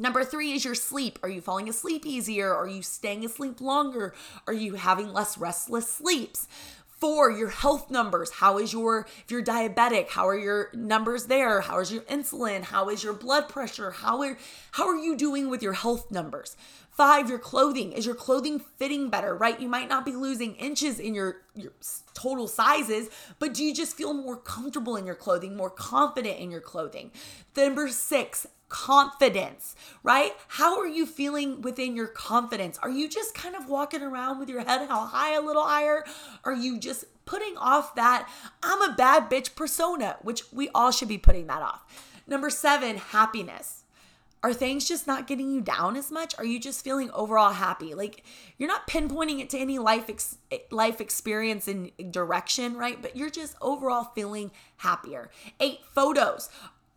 [0.00, 1.18] Number three is your sleep.
[1.22, 2.54] Are you falling asleep easier?
[2.54, 4.14] Are you staying asleep longer?
[4.46, 6.48] Are you having less restless sleeps?
[7.00, 8.30] Four, your health numbers.
[8.30, 11.62] How is your, if you're diabetic, how are your numbers there?
[11.62, 12.62] How is your insulin?
[12.62, 13.90] How is your blood pressure?
[13.90, 14.36] How are,
[14.72, 16.58] how are you doing with your health numbers?
[16.90, 17.92] Five, your clothing.
[17.92, 19.58] Is your clothing fitting better, right?
[19.58, 21.72] You might not be losing inches in your, your
[22.12, 23.08] total sizes,
[23.38, 27.12] but do you just feel more comfortable in your clothing, more confident in your clothing?
[27.56, 30.32] Number six, confidence, right?
[30.48, 32.78] How are you feeling within your confidence?
[32.82, 36.04] Are you just kind of walking around with your head held high a little higher?
[36.44, 38.30] Are you just putting off that
[38.62, 41.84] I'm a bad bitch persona, which we all should be putting that off?
[42.26, 43.84] Number seven, happiness.
[44.42, 46.34] Are things just not getting you down as much?
[46.38, 47.92] Are you just feeling overall happy?
[47.94, 48.22] Like
[48.56, 50.38] you're not pinpointing it to any life ex-
[50.70, 53.02] life experience and direction, right?
[53.02, 55.30] But you're just overall feeling happier.
[55.58, 56.48] 8 photos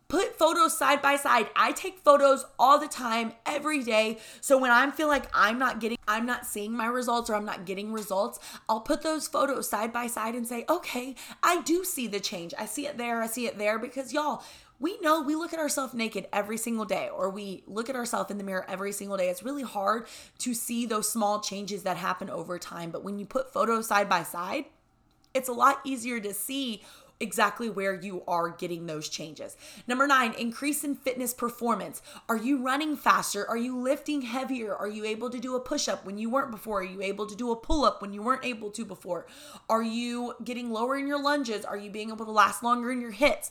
[0.08, 1.48] put photos side by side.
[1.56, 4.18] I take photos all the time, every day.
[4.40, 7.44] So when I feel like I'm not getting, I'm not seeing my results or I'm
[7.44, 8.38] not getting results,
[8.68, 12.54] I'll put those photos side by side and say, okay, I do see the change.
[12.58, 13.22] I see it there.
[13.22, 14.42] I see it there because y'all,
[14.80, 18.30] we know we look at ourselves naked every single day or we look at ourselves
[18.30, 19.28] in the mirror every single day.
[19.28, 20.06] It's really hard
[20.38, 22.90] to see those small changes that happen over time.
[22.90, 24.66] But when you put photos side by side,
[25.32, 26.82] it's a lot easier to see
[27.20, 29.56] exactly where you are getting those changes.
[29.86, 32.02] Number nine, increase in fitness performance.
[32.28, 33.48] Are you running faster?
[33.48, 34.74] Are you lifting heavier?
[34.74, 36.80] Are you able to do a push up when you weren't before?
[36.80, 39.26] Are you able to do a pull up when you weren't able to before?
[39.68, 41.64] Are you getting lower in your lunges?
[41.64, 43.50] Are you being able to last longer in your HIITs?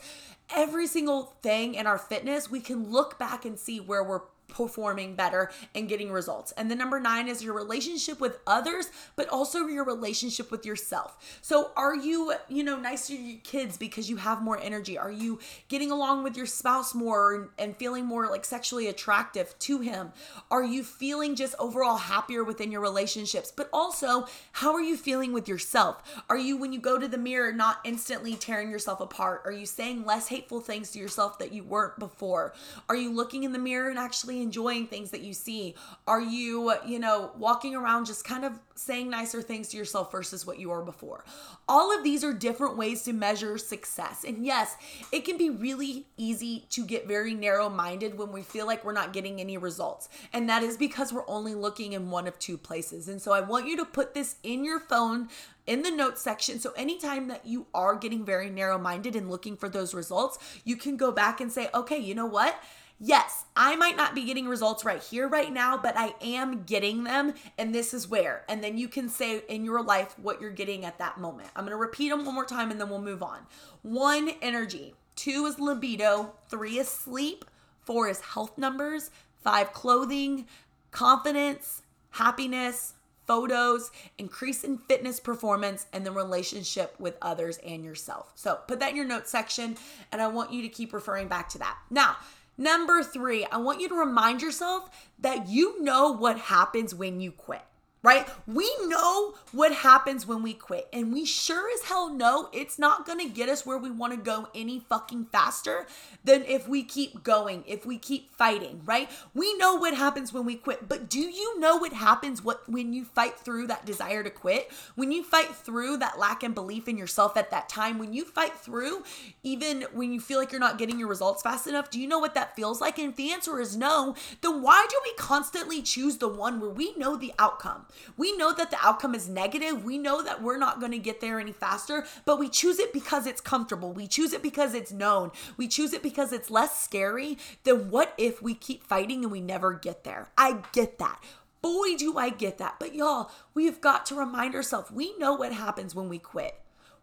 [0.55, 5.15] Every single thing in our fitness, we can look back and see where we're performing
[5.15, 6.51] better and getting results.
[6.53, 11.39] And the number nine is your relationship with others, but also your relationship with yourself.
[11.41, 14.97] So, are you, you know, nice to your kids because you have more energy?
[14.97, 19.79] Are you getting along with your spouse more and feeling more like sexually attractive to
[19.79, 20.11] him?
[20.51, 23.51] Are you feeling just overall happier within your relationships?
[23.55, 26.23] But also, how are you feeling with yourself?
[26.29, 29.41] Are you, when you go to the mirror, not instantly tearing yourself apart?
[29.45, 32.53] Are you saying less hateful things to yourself that you weren't before?
[32.89, 35.75] Are you looking in the mirror and actually enjoying things that you see?
[36.07, 40.45] Are you, you know, walking around just kind of saying nicer things to yourself versus
[40.45, 41.23] what you were before?
[41.67, 44.23] All of these are different ways to measure success.
[44.23, 44.75] And yes,
[45.11, 48.93] it can be really easy to get very narrow minded when we feel like we're
[48.93, 50.09] not getting any results.
[50.33, 53.07] And that is because we're only looking in one of two places.
[53.07, 55.29] And so I want you to put this in your phone
[55.65, 56.59] in the notes section.
[56.59, 60.75] So anytime that you are getting very narrow minded and looking for those results, you
[60.75, 62.61] can go back and say, okay, you know what?
[63.05, 67.03] Yes, I might not be getting results right here, right now, but I am getting
[67.03, 68.45] them, and this is where.
[68.47, 71.49] And then you can say in your life what you're getting at that moment.
[71.53, 73.39] I'm gonna repeat them one more time and then we'll move on.
[73.81, 74.95] One, energy.
[75.17, 76.31] Two is libido.
[76.47, 77.43] Three is sleep.
[77.81, 79.11] Four is health numbers.
[79.43, 80.45] Five, clothing.
[80.91, 81.81] Confidence.
[82.11, 82.93] Happiness
[83.25, 88.31] photos, increase in fitness performance, and the relationship with others and yourself.
[88.35, 89.77] So put that in your notes section,
[90.11, 91.77] and I want you to keep referring back to that.
[91.89, 92.17] Now,
[92.57, 94.89] Number three, I want you to remind yourself
[95.19, 97.63] that you know what happens when you quit
[98.03, 98.27] right?
[98.45, 103.05] We know what happens when we quit, and we sure as hell know it's not
[103.05, 105.87] gonna get us where we wanna go any fucking faster
[106.23, 109.09] than if we keep going, if we keep fighting, right?
[109.33, 112.93] We know what happens when we quit, but do you know what happens what when
[112.93, 114.69] you fight through that desire to quit?
[114.95, 118.25] When you fight through that lack and belief in yourself at that time, when you
[118.25, 119.03] fight through
[119.43, 122.19] even when you feel like you're not getting your results fast enough, do you know
[122.19, 122.99] what that feels like?
[122.99, 126.69] And if the answer is no, then why do we constantly choose the one where
[126.69, 127.85] we know the outcome?
[128.17, 129.83] We know that the outcome is negative.
[129.83, 132.93] We know that we're not going to get there any faster, but we choose it
[132.93, 133.91] because it's comfortable.
[133.91, 135.31] We choose it because it's known.
[135.57, 139.41] We choose it because it's less scary than what if we keep fighting and we
[139.41, 140.29] never get there.
[140.37, 141.23] I get that.
[141.61, 142.75] Boy, do I get that.
[142.79, 146.55] But y'all, we've got to remind ourselves we know what happens when we quit.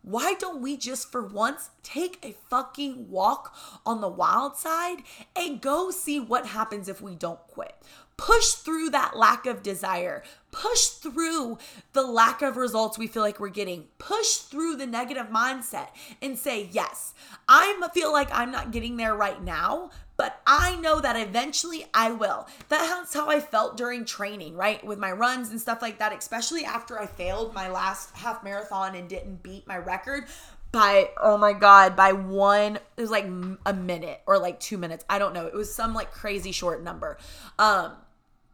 [0.03, 5.03] Why don't we just for once take a fucking walk on the wild side
[5.37, 7.75] and go see what happens if we don't quit?
[8.21, 11.59] push through that lack of desire, push through
[11.93, 15.89] the lack of results we feel like we're getting, push through the negative mindset
[16.21, 17.15] and say, Yes,
[17.49, 22.13] I feel like I'm not getting there right now, but I know that eventually I
[22.13, 22.47] will.
[22.69, 24.85] That's how I felt during training, right?
[24.85, 28.95] With my runs and stuff like that, especially after I failed my last half marathon
[28.95, 30.27] and didn't beat my record
[30.73, 33.25] by oh my god by one it was like
[33.67, 36.85] a minute or like 2 minutes I don't know it was some like crazy short
[36.85, 37.19] number
[37.59, 37.93] um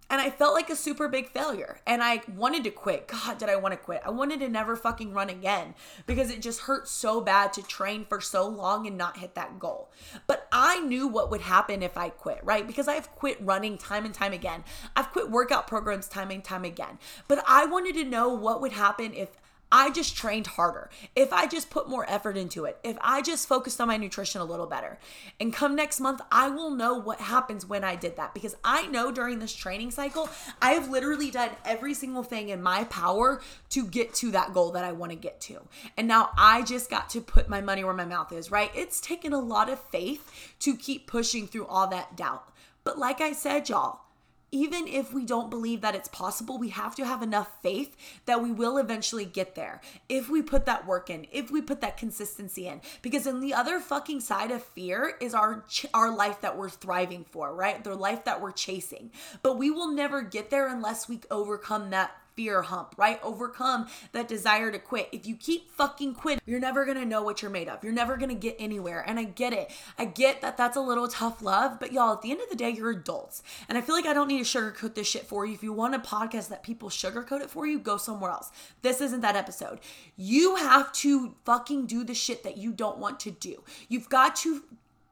[0.09, 1.81] and I felt like a super big failure.
[1.87, 3.09] And I wanted to quit.
[3.09, 4.03] God, did I want to quit?
[4.05, 5.75] I wanted to never fucking run again
[6.07, 9.59] because it just hurt so bad to train for so long and not hit that
[9.59, 9.91] goal.
[10.27, 12.67] But I knew what would happen if I quit, right?
[12.67, 14.65] Because I've quit running time and time again.
[14.95, 16.99] I've quit workout programs time and time again.
[17.27, 19.31] But I wanted to know what would happen if
[19.71, 23.49] I just trained harder, if I just put more effort into it, if I just
[23.49, 24.99] focused on my nutrition a little better,
[25.41, 28.87] and come next month, I will know what happens when I did that because I
[28.87, 30.29] know during this training cycle,
[30.63, 34.71] I have literally done every single thing in my power to get to that goal
[34.73, 35.61] that I want to get to.
[35.97, 38.71] And now I just got to put my money where my mouth is, right?
[38.75, 42.53] It's taken a lot of faith to keep pushing through all that doubt.
[42.85, 44.06] But like I said, y'all,
[44.53, 48.43] even if we don't believe that it's possible, we have to have enough faith that
[48.43, 49.81] we will eventually get there.
[50.09, 53.55] If we put that work in, if we put that consistency in, because in the
[53.55, 57.83] other fucking side of fear is our our life that we're thriving for, right?
[57.83, 59.11] The life that we're chasing.
[59.43, 63.19] But we will never get there unless we overcome that fear hump, right?
[63.23, 65.09] Overcome that desire to quit.
[65.11, 67.83] If you keep fucking quitting, you're never gonna know what you're made of.
[67.83, 69.03] You're never gonna get anywhere.
[69.07, 69.73] And I get it.
[69.99, 72.57] I get that that's a little tough love, but y'all, at the end of the
[72.57, 73.43] day, you're adults.
[73.69, 75.55] And I feel like I don't need to sugarcoat this shit for you.
[75.55, 78.51] If you want a podcast that people sugarcoat it for you, go somewhere else.
[78.83, 79.81] This isn't that episode.
[80.17, 83.65] You have to fucking do the shit that you don't want to do.
[83.89, 84.63] You've got to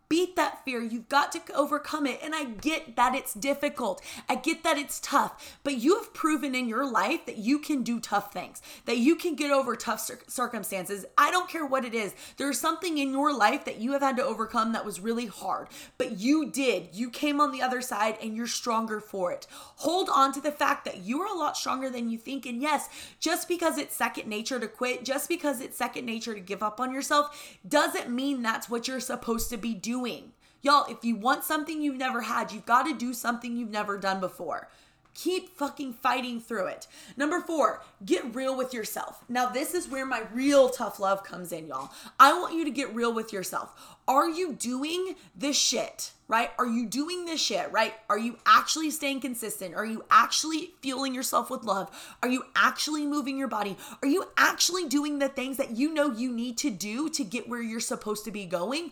[0.09, 0.83] beat that fear.
[0.83, 2.21] You've got to overcome it.
[2.23, 4.03] And I get that it's difficult.
[4.29, 5.59] I get that it's tough.
[5.65, 9.17] But you have proven in your life that you can do tough things, that you
[9.17, 11.05] can get over tough cir- circumstances.
[11.17, 12.15] I don't care what it is.
[12.37, 15.69] There's something in your life that you have had to overcome that was really hard,
[15.99, 16.89] but you did.
[16.93, 19.47] You came on the other side and you're stronger for it.
[19.51, 22.47] Hold on to the fact that you are a lot stronger than you think.
[22.47, 22.89] And yes,
[23.21, 26.81] just because it's second nature to quit, just because it's second nature to give up
[26.81, 30.33] on yourself, doesn't mean that's what you're supposed to be doing doing.
[30.61, 33.97] Y'all, if you want something you've never had, you've got to do something you've never
[33.97, 34.69] done before.
[35.15, 36.89] Keep fucking fighting through it.
[37.17, 39.23] Number four, get real with yourself.
[39.29, 41.91] Now, this is where my real tough love comes in, y'all.
[42.19, 43.97] I want you to get real with yourself.
[44.09, 46.51] Are you doing this shit, right?
[46.59, 47.95] Are you doing this shit, right?
[48.11, 49.77] Are you actually staying consistent?
[49.77, 52.17] Are you actually fueling yourself with love?
[52.21, 53.77] Are you actually moving your body?
[54.03, 57.49] Are you actually doing the things that you know you need to do to get
[57.49, 58.91] where you're supposed to be going?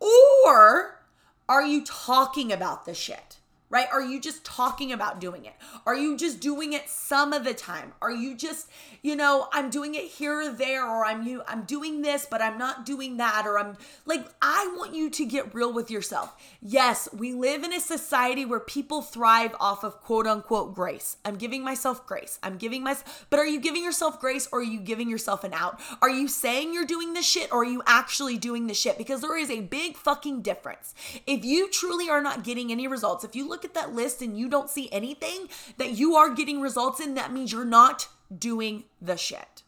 [0.00, 1.00] Or
[1.48, 3.39] are you talking about the shit?
[3.70, 3.86] Right?
[3.92, 5.54] Are you just talking about doing it?
[5.86, 7.92] Are you just doing it some of the time?
[8.02, 8.68] Are you just
[9.02, 12.42] you know, I'm doing it here or there, or I'm you, I'm doing this, but
[12.42, 16.34] I'm not doing that, or I'm like, I want you to get real with yourself.
[16.60, 21.16] Yes, we live in a society where people thrive off of quote unquote grace.
[21.24, 22.38] I'm giving myself grace.
[22.42, 25.54] I'm giving myself, but are you giving yourself grace or are you giving yourself an
[25.54, 25.80] out?
[26.02, 28.98] Are you saying you're doing the shit or are you actually doing the shit?
[28.98, 30.94] Because there is a big fucking difference.
[31.26, 34.38] If you truly are not getting any results, if you look at that list and
[34.38, 38.84] you don't see anything that you are getting results in, that means you're not doing
[39.00, 39.62] the shit.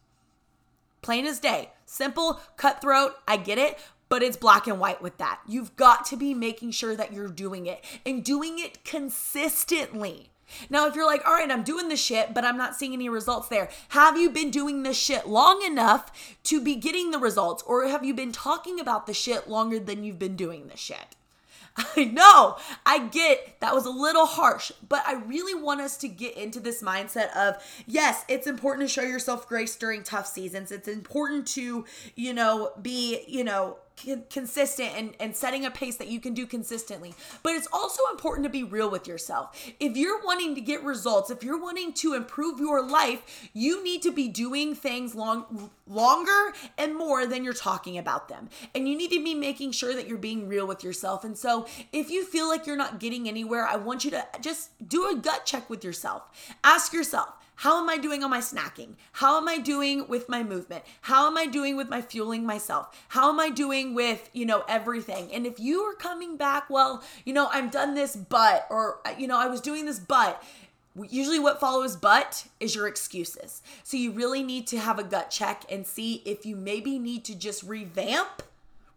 [1.03, 1.71] Plain as day.
[1.85, 3.79] Simple, cutthroat, I get it,
[4.09, 5.41] but it's black and white with that.
[5.47, 10.31] You've got to be making sure that you're doing it and doing it consistently.
[10.69, 13.09] Now, if you're like, all right, I'm doing the shit, but I'm not seeing any
[13.09, 17.63] results there, have you been doing the shit long enough to be getting the results?
[17.67, 21.17] Or have you been talking about the shit longer than you've been doing the shit?
[21.97, 26.09] I know, I get that was a little harsh, but I really want us to
[26.09, 30.71] get into this mindset of yes, it's important to show yourself grace during tough seasons.
[30.71, 33.79] It's important to, you know, be, you know,
[34.31, 37.15] consistent and, and setting a pace that you can do consistently.
[37.43, 39.57] But it's also important to be real with yourself.
[39.81, 44.03] If you're wanting to get results, if you're wanting to improve your life, you need
[44.03, 48.49] to be doing things long longer and more than you're talking about them.
[48.75, 51.25] And you need to be making sure that you're being real with yourself.
[51.25, 54.71] And so if you feel like you're not getting anywhere, I want you to just
[54.89, 56.23] do a gut check with yourself.
[56.65, 57.29] Ask yourself,
[57.63, 58.97] how am I doing on my snacking?
[59.13, 60.83] How am I doing with my movement?
[61.03, 62.89] How am I doing with my fueling myself?
[63.07, 65.33] How am I doing with, you know, everything?
[65.33, 69.29] And if you are coming back, well, you know, I'm done this, but, or, you
[69.29, 70.43] know, I was doing this, but,
[71.09, 73.63] usually what follows but is your excuses.
[73.85, 77.25] So you really need to have a gut check and see if you maybe need
[77.27, 78.43] to just revamp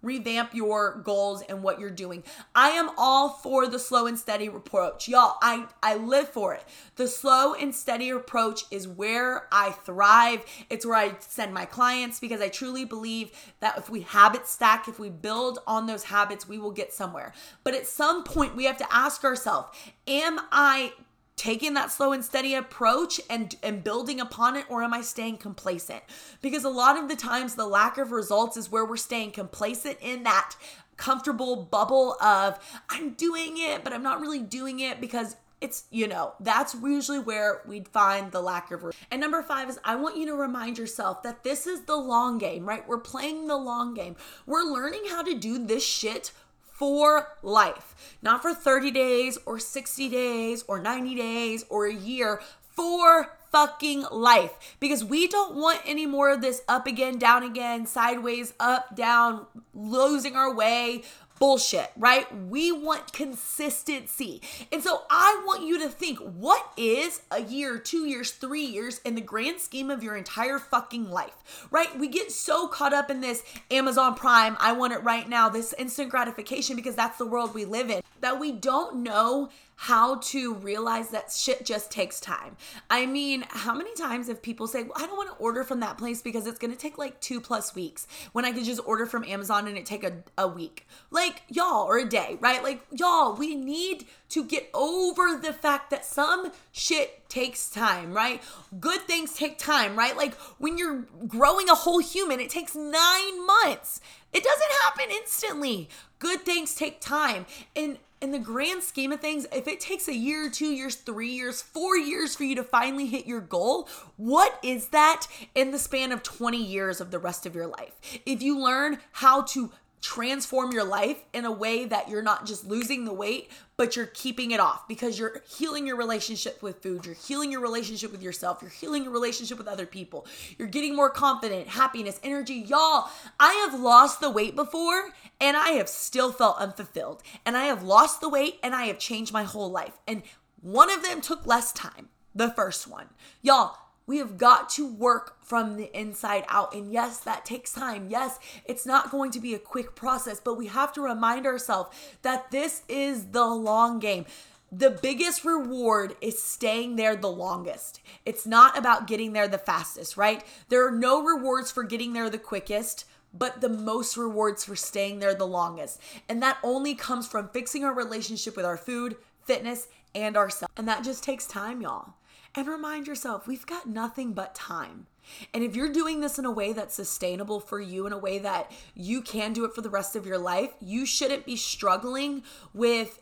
[0.05, 2.23] revamp your goals and what you're doing.
[2.53, 5.07] I am all for the slow and steady approach.
[5.07, 6.63] Y'all, I I live for it.
[6.95, 10.45] The slow and steady approach is where I thrive.
[10.69, 14.87] It's where I send my clients because I truly believe that if we habit stack,
[14.87, 17.33] if we build on those habits, we will get somewhere.
[17.63, 19.69] But at some point we have to ask ourselves,
[20.07, 20.93] am I
[21.35, 25.37] taking that slow and steady approach and and building upon it or am I staying
[25.37, 26.03] complacent?
[26.41, 29.97] Because a lot of the times the lack of results is where we're staying complacent
[30.01, 30.55] in that
[30.97, 32.57] comfortable bubble of
[32.89, 37.19] I'm doing it but I'm not really doing it because it's you know that's usually
[37.19, 40.77] where we'd find the lack of and number five is i want you to remind
[40.77, 45.01] yourself that this is the long game right we're playing the long game we're learning
[45.09, 46.31] how to do this shit
[46.75, 52.41] for life, not for 30 days or 60 days or 90 days or a year,
[52.59, 54.75] for fucking life.
[54.81, 59.45] Because we don't want any more of this up again, down again, sideways, up, down,
[59.73, 61.03] losing our way,
[61.39, 62.25] bullshit, right?
[62.47, 64.41] We want consistency.
[64.71, 68.99] And so I want you to think what is a year, two years, three years
[69.03, 71.97] in the grand scheme of your entire fucking life, right?
[71.97, 75.73] We get so caught up in this Amazon Prime, I want it right now, this
[75.77, 80.53] instant gratification because that's the world we live in, that we don't know how to
[80.55, 82.55] realize that shit just takes time.
[82.89, 85.81] I mean, how many times have people say, well, I don't want to order from
[85.81, 88.81] that place because it's going to take like two plus weeks when I could just
[88.85, 90.87] order from Amazon and it take a, a week?
[91.11, 92.63] Like, y'all, or a day, right?
[92.63, 98.41] Like, y'all, we need to get over the fact that some shit takes time, right?
[98.79, 100.15] Good things take time, right?
[100.15, 103.99] Like, when you're growing a whole human, it takes nine months.
[104.31, 105.89] It doesn't happen instantly.
[106.19, 107.45] Good things take time.
[107.75, 111.29] And in the grand scheme of things, if it takes a year, two years, three
[111.29, 115.77] years, four years for you to finally hit your goal, what is that in the
[115.77, 117.93] span of 20 years of the rest of your life?
[118.25, 119.71] If you learn how to
[120.05, 124.05] transform your life in a way that you're not just losing the weight, but you're
[124.05, 128.21] keeping it off because you're healing your relationship with food, you're healing your relationship with
[128.21, 130.27] yourself, you're healing your relationship with other people,
[130.59, 132.53] you're getting more confident, happiness, energy.
[132.53, 135.09] Y'all, I have lost the weight before
[135.41, 137.23] and I have still felt unfulfilled.
[137.43, 139.97] And I have lost the weight and I have changed my whole life.
[140.07, 140.21] And
[140.61, 143.09] one of them took less time, the first one.
[143.41, 143.75] Y'all,
[144.07, 146.73] we have got to work from the inside out.
[146.73, 148.07] And yes, that takes time.
[148.09, 151.95] Yes, it's not going to be a quick process, but we have to remind ourselves
[152.21, 154.25] that this is the long game.
[154.71, 158.01] The biggest reward is staying there the longest.
[158.25, 160.43] It's not about getting there the fastest, right?
[160.69, 163.05] There are no rewards for getting there the quickest
[163.37, 165.99] but the most rewards for staying there the longest.
[166.29, 170.73] And that only comes from fixing our relationship with our food, fitness, and ourselves.
[170.77, 172.13] And that just takes time, y'all
[172.55, 175.07] and remind yourself we've got nothing but time.
[175.53, 178.37] And if you're doing this in a way that's sustainable for you, in a way
[178.39, 182.43] that you can do it for the rest of your life, you shouldn't be struggling
[182.73, 183.21] with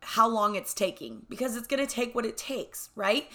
[0.00, 3.28] how long it's taking because it's going to take what it takes, right?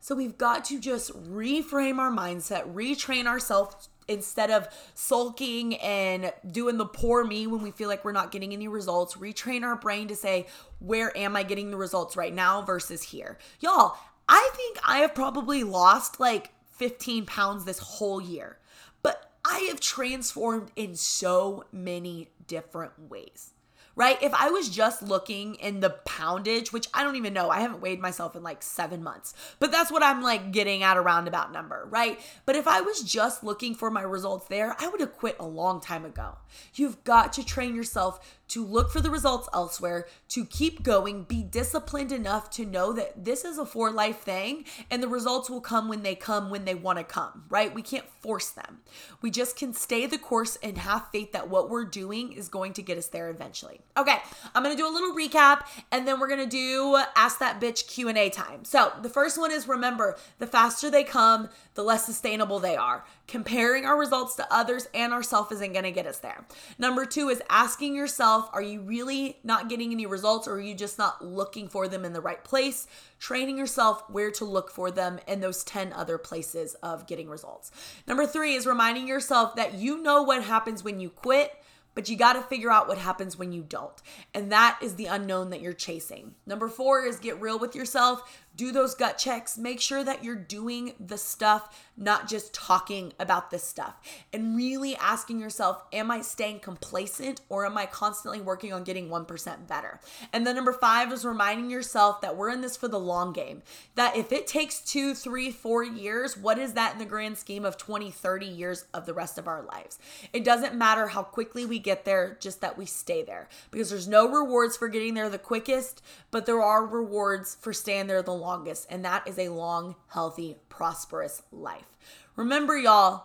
[0.00, 6.76] So we've got to just reframe our mindset, retrain ourselves instead of sulking and doing
[6.76, 10.06] the poor me when we feel like we're not getting any results, retrain our brain
[10.06, 10.46] to say,
[10.78, 13.36] where am I getting the results right now versus here?
[13.58, 13.96] Y'all,
[14.28, 18.58] I think I have probably lost like 15 pounds this whole year,
[19.02, 23.52] but I have transformed in so many different ways
[23.96, 24.22] right?
[24.22, 27.80] If I was just looking in the poundage, which I don't even know, I haven't
[27.80, 31.50] weighed myself in like seven months, but that's what I'm like getting at a roundabout
[31.50, 32.20] number, right?
[32.44, 35.46] But if I was just looking for my results there, I would have quit a
[35.46, 36.36] long time ago.
[36.74, 41.42] You've got to train yourself to look for the results elsewhere, to keep going, be
[41.42, 45.60] disciplined enough to know that this is a for life thing and the results will
[45.60, 47.74] come when they come when they want to come, right?
[47.74, 48.78] We can't force them.
[49.20, 52.72] We just can stay the course and have faith that what we're doing is going
[52.74, 53.80] to get us there eventually.
[53.96, 54.18] Okay,
[54.54, 57.60] I'm going to do a little recap and then we're going to do ask that
[57.60, 58.64] bitch Q&A time.
[58.64, 63.04] So, the first one is remember, the faster they come, the less sustainable they are.
[63.28, 66.46] Comparing our results to others and ourselves isn't going to get us there.
[66.78, 70.60] Number 2 is asking yourself yourself are you really not getting any results or are
[70.60, 72.86] you just not looking for them in the right place?
[73.18, 77.70] Training yourself where to look for them in those 10 other places of getting results.
[78.06, 81.52] Number three is reminding yourself that you know what happens when you quit
[81.94, 84.02] but you got to figure out what happens when you don't.
[84.34, 86.34] And that is the unknown that you're chasing.
[86.44, 89.58] Number four is get real with yourself do those gut checks.
[89.58, 93.94] Make sure that you're doing the stuff, not just talking about this stuff.
[94.32, 99.08] And really asking yourself, am I staying complacent or am I constantly working on getting
[99.08, 100.00] 1% better?
[100.32, 103.62] And then number five is reminding yourself that we're in this for the long game.
[103.94, 107.64] That if it takes two, three, four years, what is that in the grand scheme
[107.64, 109.98] of 20, 30 years of the rest of our lives?
[110.32, 113.48] It doesn't matter how quickly we get there, just that we stay there.
[113.70, 118.06] Because there's no rewards for getting there the quickest, but there are rewards for staying
[118.06, 121.96] there the longest longest, and that is a long, healthy, prosperous life.
[122.36, 123.24] Remember, y'all,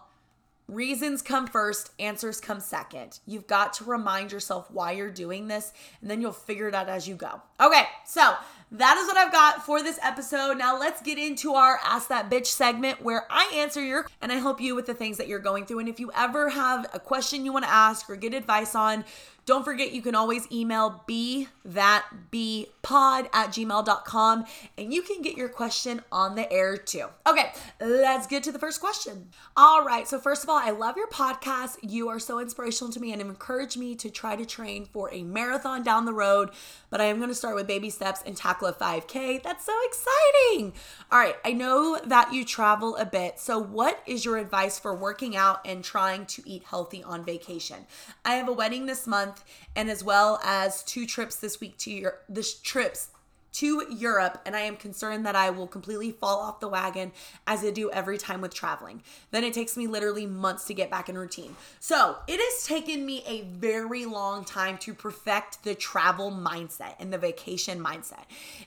[0.68, 3.20] reasons come first, answers come second.
[3.28, 6.90] You've got to remind yourself why you're doing this, and then you'll figure it out
[6.90, 7.42] as you go.
[7.60, 8.34] Okay, so
[8.72, 10.58] that is what I've got for this episode.
[10.58, 14.36] Now let's get into our Ask That Bitch segment where I answer your and I
[14.36, 15.80] help you with the things that you're going through.
[15.80, 19.04] And if you ever have a question you want to ask or get advice on,
[19.46, 24.46] Don't forget, you can always email be that be pod at gmail.com
[24.78, 27.06] and you can get your question on the air too.
[27.28, 29.30] Okay, let's get to the first question.
[29.58, 31.78] All right, so first of all, I love your podcast.
[31.82, 35.24] You are so inspirational to me and encourage me to try to train for a
[35.24, 36.52] marathon down the road,
[36.90, 39.42] but I am going to start with baby steps and tackle a 5K.
[39.42, 40.74] That's so exciting.
[41.12, 43.40] All right, I know that you travel a bit.
[43.40, 47.86] So, what is your advice for working out and trying to eat healthy on vacation?
[48.26, 49.31] I have a wedding this month
[49.76, 53.10] and as well as two trips this week to your this trips
[53.54, 57.12] to Europe, and I am concerned that I will completely fall off the wagon
[57.46, 59.04] as I do every time with traveling.
[59.32, 61.56] Then it takes me literally months to get back in routine.
[61.80, 67.12] So it has taken me a very long time to perfect the travel mindset and
[67.12, 68.24] the vacation mindset.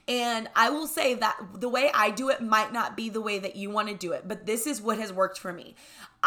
[0.07, 3.39] And I will say that the way I do it might not be the way
[3.39, 5.75] that you want to do it, but this is what has worked for me.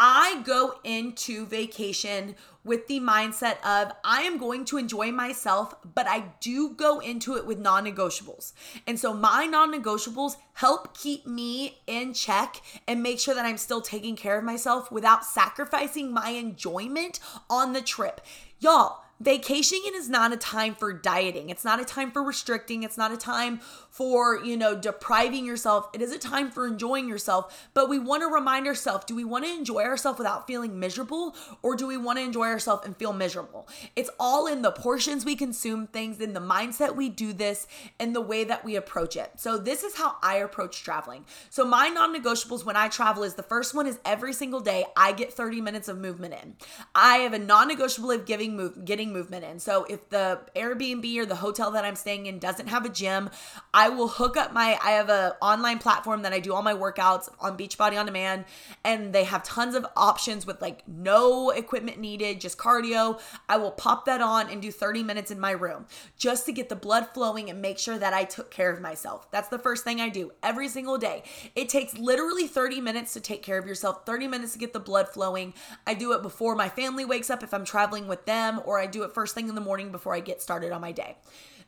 [0.00, 6.06] I go into vacation with the mindset of I am going to enjoy myself, but
[6.06, 8.52] I do go into it with non negotiables.
[8.86, 13.58] And so my non negotiables help keep me in check and make sure that I'm
[13.58, 17.18] still taking care of myself without sacrificing my enjoyment
[17.50, 18.20] on the trip.
[18.60, 21.50] Y'all, vacationing is not a time for dieting.
[21.50, 22.84] It's not a time for restricting.
[22.84, 23.60] It's not a time
[23.98, 25.88] for, you know, depriving yourself.
[25.92, 27.68] It is a time for enjoying yourself.
[27.74, 31.34] But we want to remind ourselves do we want to enjoy ourselves without feeling miserable
[31.62, 33.66] or do we want to enjoy ourselves and feel miserable?
[33.96, 37.66] It's all in the portions we consume things, in the mindset we do this,
[37.98, 39.32] and the way that we approach it.
[39.34, 41.24] So, this is how I approach traveling.
[41.50, 44.84] So, my non negotiables when I travel is the first one is every single day
[44.96, 46.54] I get 30 minutes of movement in.
[46.94, 49.58] I have a non negotiable of giving move, getting movement in.
[49.58, 53.30] So, if the Airbnb or the hotel that I'm staying in doesn't have a gym,
[53.74, 56.60] I I will hook up my I have a online platform that I do all
[56.60, 58.44] my workouts on Beachbody on demand
[58.84, 63.18] and they have tons of options with like no equipment needed, just cardio.
[63.48, 65.86] I will pop that on and do 30 minutes in my room
[66.18, 69.30] just to get the blood flowing and make sure that I took care of myself.
[69.30, 71.22] That's the first thing I do every single day.
[71.56, 74.80] It takes literally 30 minutes to take care of yourself, 30 minutes to get the
[74.80, 75.54] blood flowing.
[75.86, 78.84] I do it before my family wakes up if I'm traveling with them or I
[78.84, 81.16] do it first thing in the morning before I get started on my day.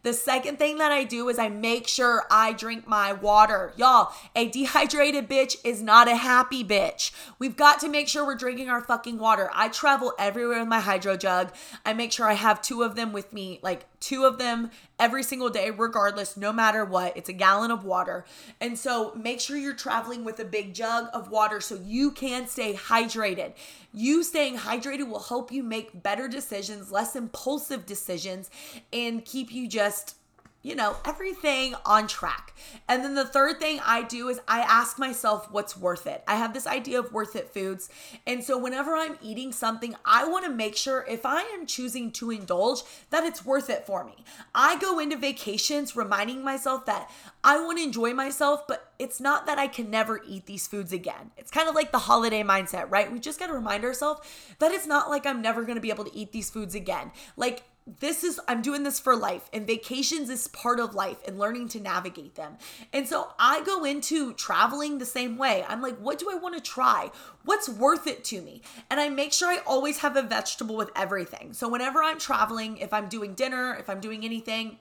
[0.02, 3.74] The second thing that I do is I make sure I drink my water.
[3.76, 7.12] Y'all, a dehydrated bitch is not a happy bitch.
[7.38, 9.50] We've got to make sure we're drinking our fucking water.
[9.52, 11.52] I travel everywhere with my hydro jug.
[11.84, 15.22] I make sure I have two of them with me, like two of them every
[15.22, 17.14] single day, regardless, no matter what.
[17.16, 18.24] It's a gallon of water.
[18.58, 22.46] And so make sure you're traveling with a big jug of water so you can
[22.46, 23.52] stay hydrated.
[23.92, 28.50] You staying hydrated will help you make better decisions, less impulsive decisions,
[28.92, 30.14] and keep you just
[30.62, 32.54] you know, everything on track.
[32.88, 36.22] And then the third thing I do is I ask myself what's worth it.
[36.28, 37.88] I have this idea of worth it foods.
[38.26, 42.10] And so whenever I'm eating something, I want to make sure if I am choosing
[42.12, 44.24] to indulge, that it's worth it for me.
[44.54, 47.10] I go into vacations reminding myself that
[47.42, 50.92] I want to enjoy myself, but it's not that I can never eat these foods
[50.92, 51.30] again.
[51.38, 53.10] It's kind of like the holiday mindset, right?
[53.10, 54.20] We just got to remind ourselves
[54.58, 57.12] that it's not like I'm never going to be able to eat these foods again.
[57.38, 61.38] Like this is I'm doing this for life and vacations is part of life and
[61.38, 62.56] learning to navigate them.
[62.92, 65.64] And so I go into traveling the same way.
[65.68, 67.10] I'm like, what do I want to try?
[67.44, 68.62] What's worth it to me?
[68.90, 71.52] And I make sure I always have a vegetable with everything.
[71.52, 74.78] So whenever I'm traveling, if I'm doing dinner, if I'm doing anything,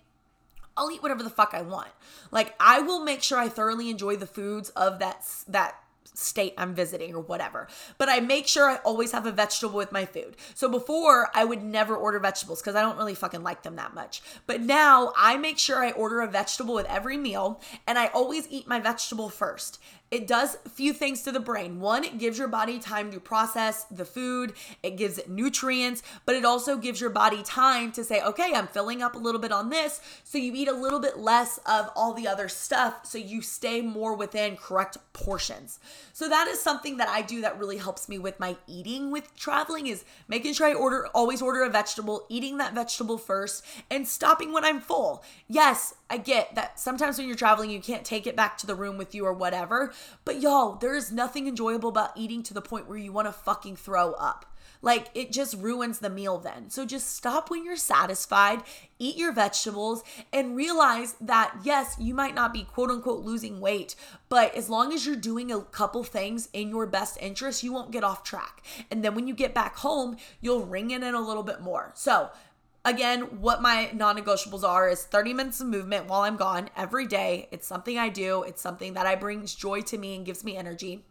[0.78, 1.90] I'll eat whatever the fuck I want.
[2.32, 5.76] Like I will make sure I thoroughly enjoy the foods of that that
[6.14, 7.68] state I'm visiting or whatever.
[7.98, 10.36] But I make sure I always have a vegetable with my food.
[10.54, 13.94] So before I would never order vegetables because I don't really fucking like them that
[13.94, 14.22] much.
[14.48, 18.48] But now I make sure I order a vegetable with every meal and I always
[18.50, 19.80] eat my vegetable first.
[20.12, 21.80] It does a few things to the brain.
[21.80, 26.36] One, it gives your body time to process the food, it gives it nutrients, but
[26.36, 29.52] it also gives your body time to say, okay, I'm filling up a little bit
[29.52, 30.02] on this.
[30.24, 33.82] So you eat a little bit less of all the other stuff so you stay
[33.82, 35.80] more within correct portions.
[36.14, 39.36] So that is something that I do that really helps me with my eating with
[39.36, 44.08] traveling is making sure I order always order a vegetable, eating that vegetable first, and
[44.08, 45.24] stopping when I'm full.
[45.48, 48.76] Yes, I get that sometimes when you're traveling, you can't take it back to the
[48.76, 49.94] room with you or whatever.
[50.26, 53.34] But y'all, there is nothing enjoyable about eating to the point where you want to
[53.34, 54.46] fucking throw up.
[54.82, 56.70] Like it just ruins the meal then.
[56.70, 58.64] So just stop when you're satisfied,
[58.98, 63.96] eat your vegetables, and realize that yes, you might not be quote unquote losing weight,
[64.30, 67.92] but as long as you're doing a couple things in your best interest, you won't
[67.92, 68.64] get off track.
[68.90, 71.92] And then when you get back home, you'll ring it in a little bit more.
[71.96, 72.30] So
[72.86, 77.06] Again, what my non negotiables are is 30 minutes of movement while I'm gone every
[77.06, 77.50] day.
[77.52, 80.56] It's something I do, it's something that I brings joy to me and gives me
[80.56, 81.04] energy.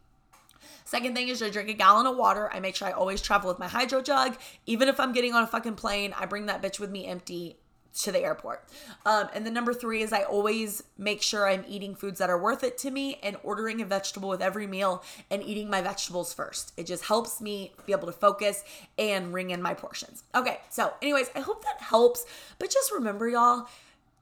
[0.83, 2.49] Second thing is I drink a gallon of water.
[2.51, 4.37] I make sure I always travel with my hydro jug.
[4.65, 7.57] Even if I'm getting on a fucking plane, I bring that bitch with me empty
[7.93, 8.63] to the airport.
[9.05, 12.41] Um, and the number three is I always make sure I'm eating foods that are
[12.41, 16.33] worth it to me and ordering a vegetable with every meal and eating my vegetables
[16.33, 16.73] first.
[16.77, 18.63] It just helps me be able to focus
[18.97, 20.23] and ring in my portions.
[20.35, 22.25] Okay, so, anyways, I hope that helps.
[22.57, 23.67] But just remember, y'all,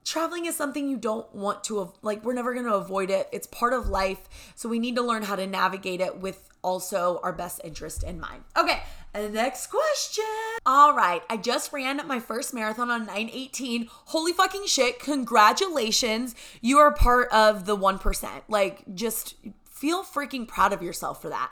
[0.07, 3.73] traveling is something you don't want to like we're never to avoid it it's part
[3.73, 7.59] of life so we need to learn how to navigate it with also our best
[7.65, 8.81] interest in mind okay
[9.31, 10.23] next question.
[10.65, 16.35] All right i just ran my first marathon on 918 holy fucking shit congratulations.
[16.61, 19.35] You are part of the 1% like just
[19.77, 21.51] feel freaking proud of yourself for that.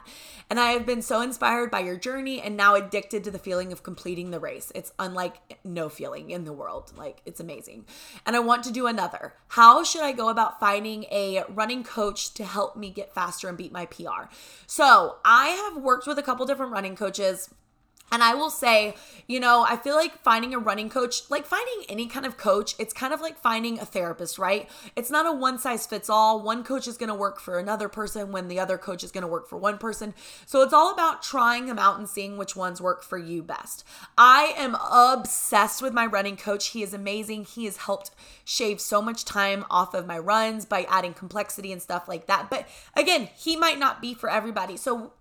[0.50, 3.72] And I have been so inspired by your journey and now addicted to the feeling
[3.72, 4.72] of completing the race.
[4.74, 6.92] It's unlike no feeling in the world.
[6.96, 7.86] Like, it's amazing.
[8.24, 9.34] And I want to do another.
[9.48, 13.56] How should I go about finding a running coach to help me get faster and
[13.56, 14.28] beat my PR?
[14.66, 17.48] So, I have worked with a couple different running coaches
[18.12, 18.94] and I will say,
[19.26, 22.74] you know, I feel like finding a running coach, like finding any kind of coach,
[22.78, 24.70] it's kind of like finding a therapist, right?
[24.94, 26.40] It's not a one size fits all.
[26.40, 29.22] One coach is going to work for another person when the other coach is going
[29.22, 30.14] to work for one person.
[30.46, 33.84] So it's all about trying them out and seeing which ones work for you best.
[34.16, 36.68] I am obsessed with my running coach.
[36.68, 37.44] He is amazing.
[37.44, 38.12] He has helped
[38.44, 42.48] shave so much time off of my runs by adding complexity and stuff like that.
[42.50, 44.76] But again, he might not be for everybody.
[44.76, 45.12] So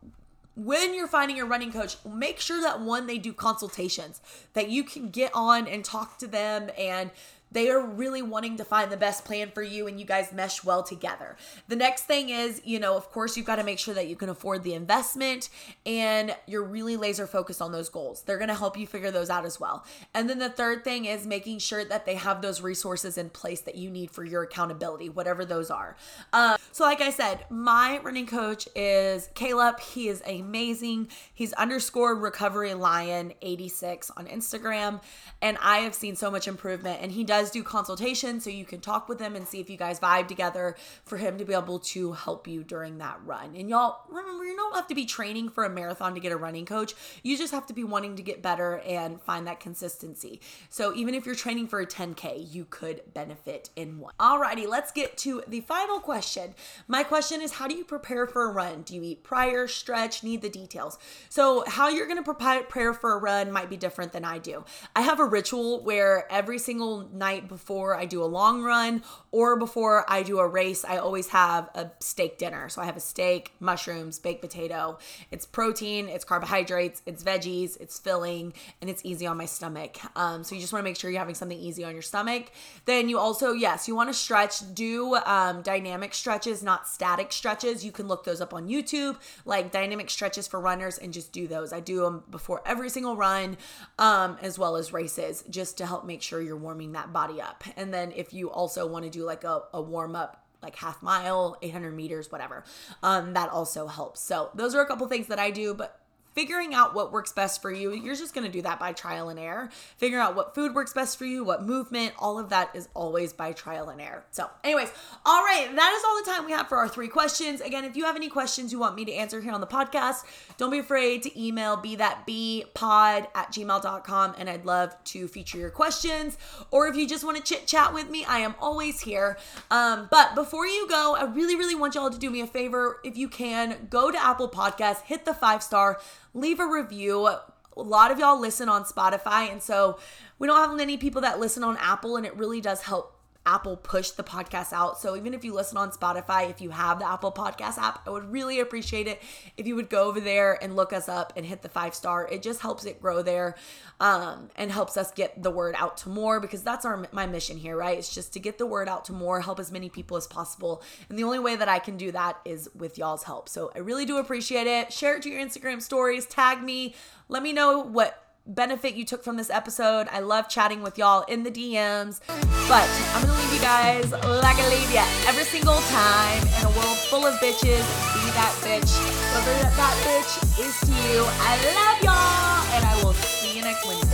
[0.55, 4.21] when you're finding a running coach, make sure that one, they do consultations,
[4.53, 7.11] that you can get on and talk to them and
[7.55, 10.61] they are really wanting to find the best plan for you and you guys mesh
[10.65, 11.37] well together.
[11.69, 14.17] The next thing is, you know, of course, you've got to make sure that you
[14.17, 15.47] can afford the investment
[15.85, 18.23] and you're really laser focused on those goals.
[18.23, 19.85] They're going to help you figure those out as well.
[20.13, 23.61] And then the third thing is making sure that they have those resources in place
[23.61, 25.95] that you need for your accountability, whatever those are.
[26.33, 29.79] Um, so, like I said, my running coach is Caleb.
[29.79, 31.07] He is amazing.
[31.33, 35.01] He's underscore recovery lion 86 on Instagram.
[35.41, 37.01] And I have seen so much improvement.
[37.01, 39.77] And he does do consultation, so you can talk with him and see if you
[39.77, 43.55] guys vibe together for him to be able to help you during that run.
[43.55, 46.37] And y'all, remember, you don't have to be training for a marathon to get a
[46.37, 46.93] running coach.
[47.23, 50.41] You just have to be wanting to get better and find that consistency.
[50.69, 54.13] So even if you're training for a 10K, you could benefit in one.
[54.19, 56.55] Alrighty, let's get to the final question.
[56.87, 58.83] My question is how do you prepare for a run?
[58.83, 60.97] Do you eat prior, stretch, need the details?
[61.29, 64.63] So, how you're gonna prepare for a run might be different than I do.
[64.95, 69.01] I have a ritual where every single night night before I do a long run
[69.35, 72.69] or before I do a race, I always have a steak dinner.
[72.69, 74.97] So I have a steak, mushrooms, baked potato.
[75.29, 79.97] It's protein, it's carbohydrates, it's veggies, it's filling, and it's easy on my stomach.
[80.15, 82.49] Um, so you just want to make sure you're having something easy on your stomach.
[82.85, 84.73] Then you also, yes, you want to stretch.
[84.73, 87.83] Do um, dynamic stretches, not static stretches.
[87.83, 91.45] You can look those up on YouTube, like dynamic stretches for runners, and just do
[91.45, 91.73] those.
[91.73, 93.57] I do them before every single run,
[93.99, 97.65] um, as well as races, just to help make sure you're warming that body up.
[97.75, 101.03] And then if you also want to do like a, a warm up like half
[101.03, 102.63] mile, 800 meters, whatever.
[103.03, 104.19] Um, that also helps.
[104.21, 105.99] So those are a couple things that I do, but
[106.35, 107.93] figuring out what works best for you.
[107.93, 109.69] You're just going to do that by trial and error.
[109.97, 113.33] Figuring out what food works best for you, what movement, all of that is always
[113.33, 114.25] by trial and error.
[114.31, 114.91] So, anyways,
[115.25, 117.61] all right, that is all the time we have for our three questions.
[117.61, 120.25] Again, if you have any questions you want me to answer here on the podcast,
[120.57, 125.27] don't be afraid to email be that be pod at gmail.com and I'd love to
[125.27, 126.37] feature your questions.
[126.69, 129.37] Or if you just want to chit chat with me, I am always here.
[129.71, 132.99] Um, but before you go, I really, really want y'all to do me a favor.
[133.03, 135.99] If you can, go to Apple Podcasts, hit the five star
[136.35, 137.27] leave a review.
[137.27, 137.41] A
[137.75, 139.97] lot of y'all listen on Spotify, and so
[140.37, 143.14] we don't have many people that listen on Apple, and it really does help
[143.45, 144.99] Apple pushed the podcast out.
[144.99, 148.09] So even if you listen on Spotify, if you have the Apple Podcast app, I
[148.09, 149.21] would really appreciate it
[149.57, 152.27] if you would go over there and look us up and hit the five star.
[152.27, 153.55] It just helps it grow there
[153.99, 157.57] um, and helps us get the word out to more because that's our my mission
[157.57, 157.97] here, right?
[157.97, 160.81] It's just to get the word out to more, help as many people as possible.
[161.09, 163.47] And the only way that I can do that is with y'all's help.
[163.49, 164.91] So I really do appreciate it.
[164.91, 166.95] Share it to your Instagram stories, tag me,
[167.29, 170.07] let me know what benefit you took from this episode.
[170.11, 172.19] I love chatting with y'all in the DMs.
[172.67, 174.85] But I'm gonna leave you guys like a leave
[175.27, 177.83] every single time in a world full of bitches.
[178.13, 178.91] Be that bitch.
[179.33, 181.23] Whoever that bitch is to you.
[181.25, 184.04] I love y'all, and I will see you next Wednesday.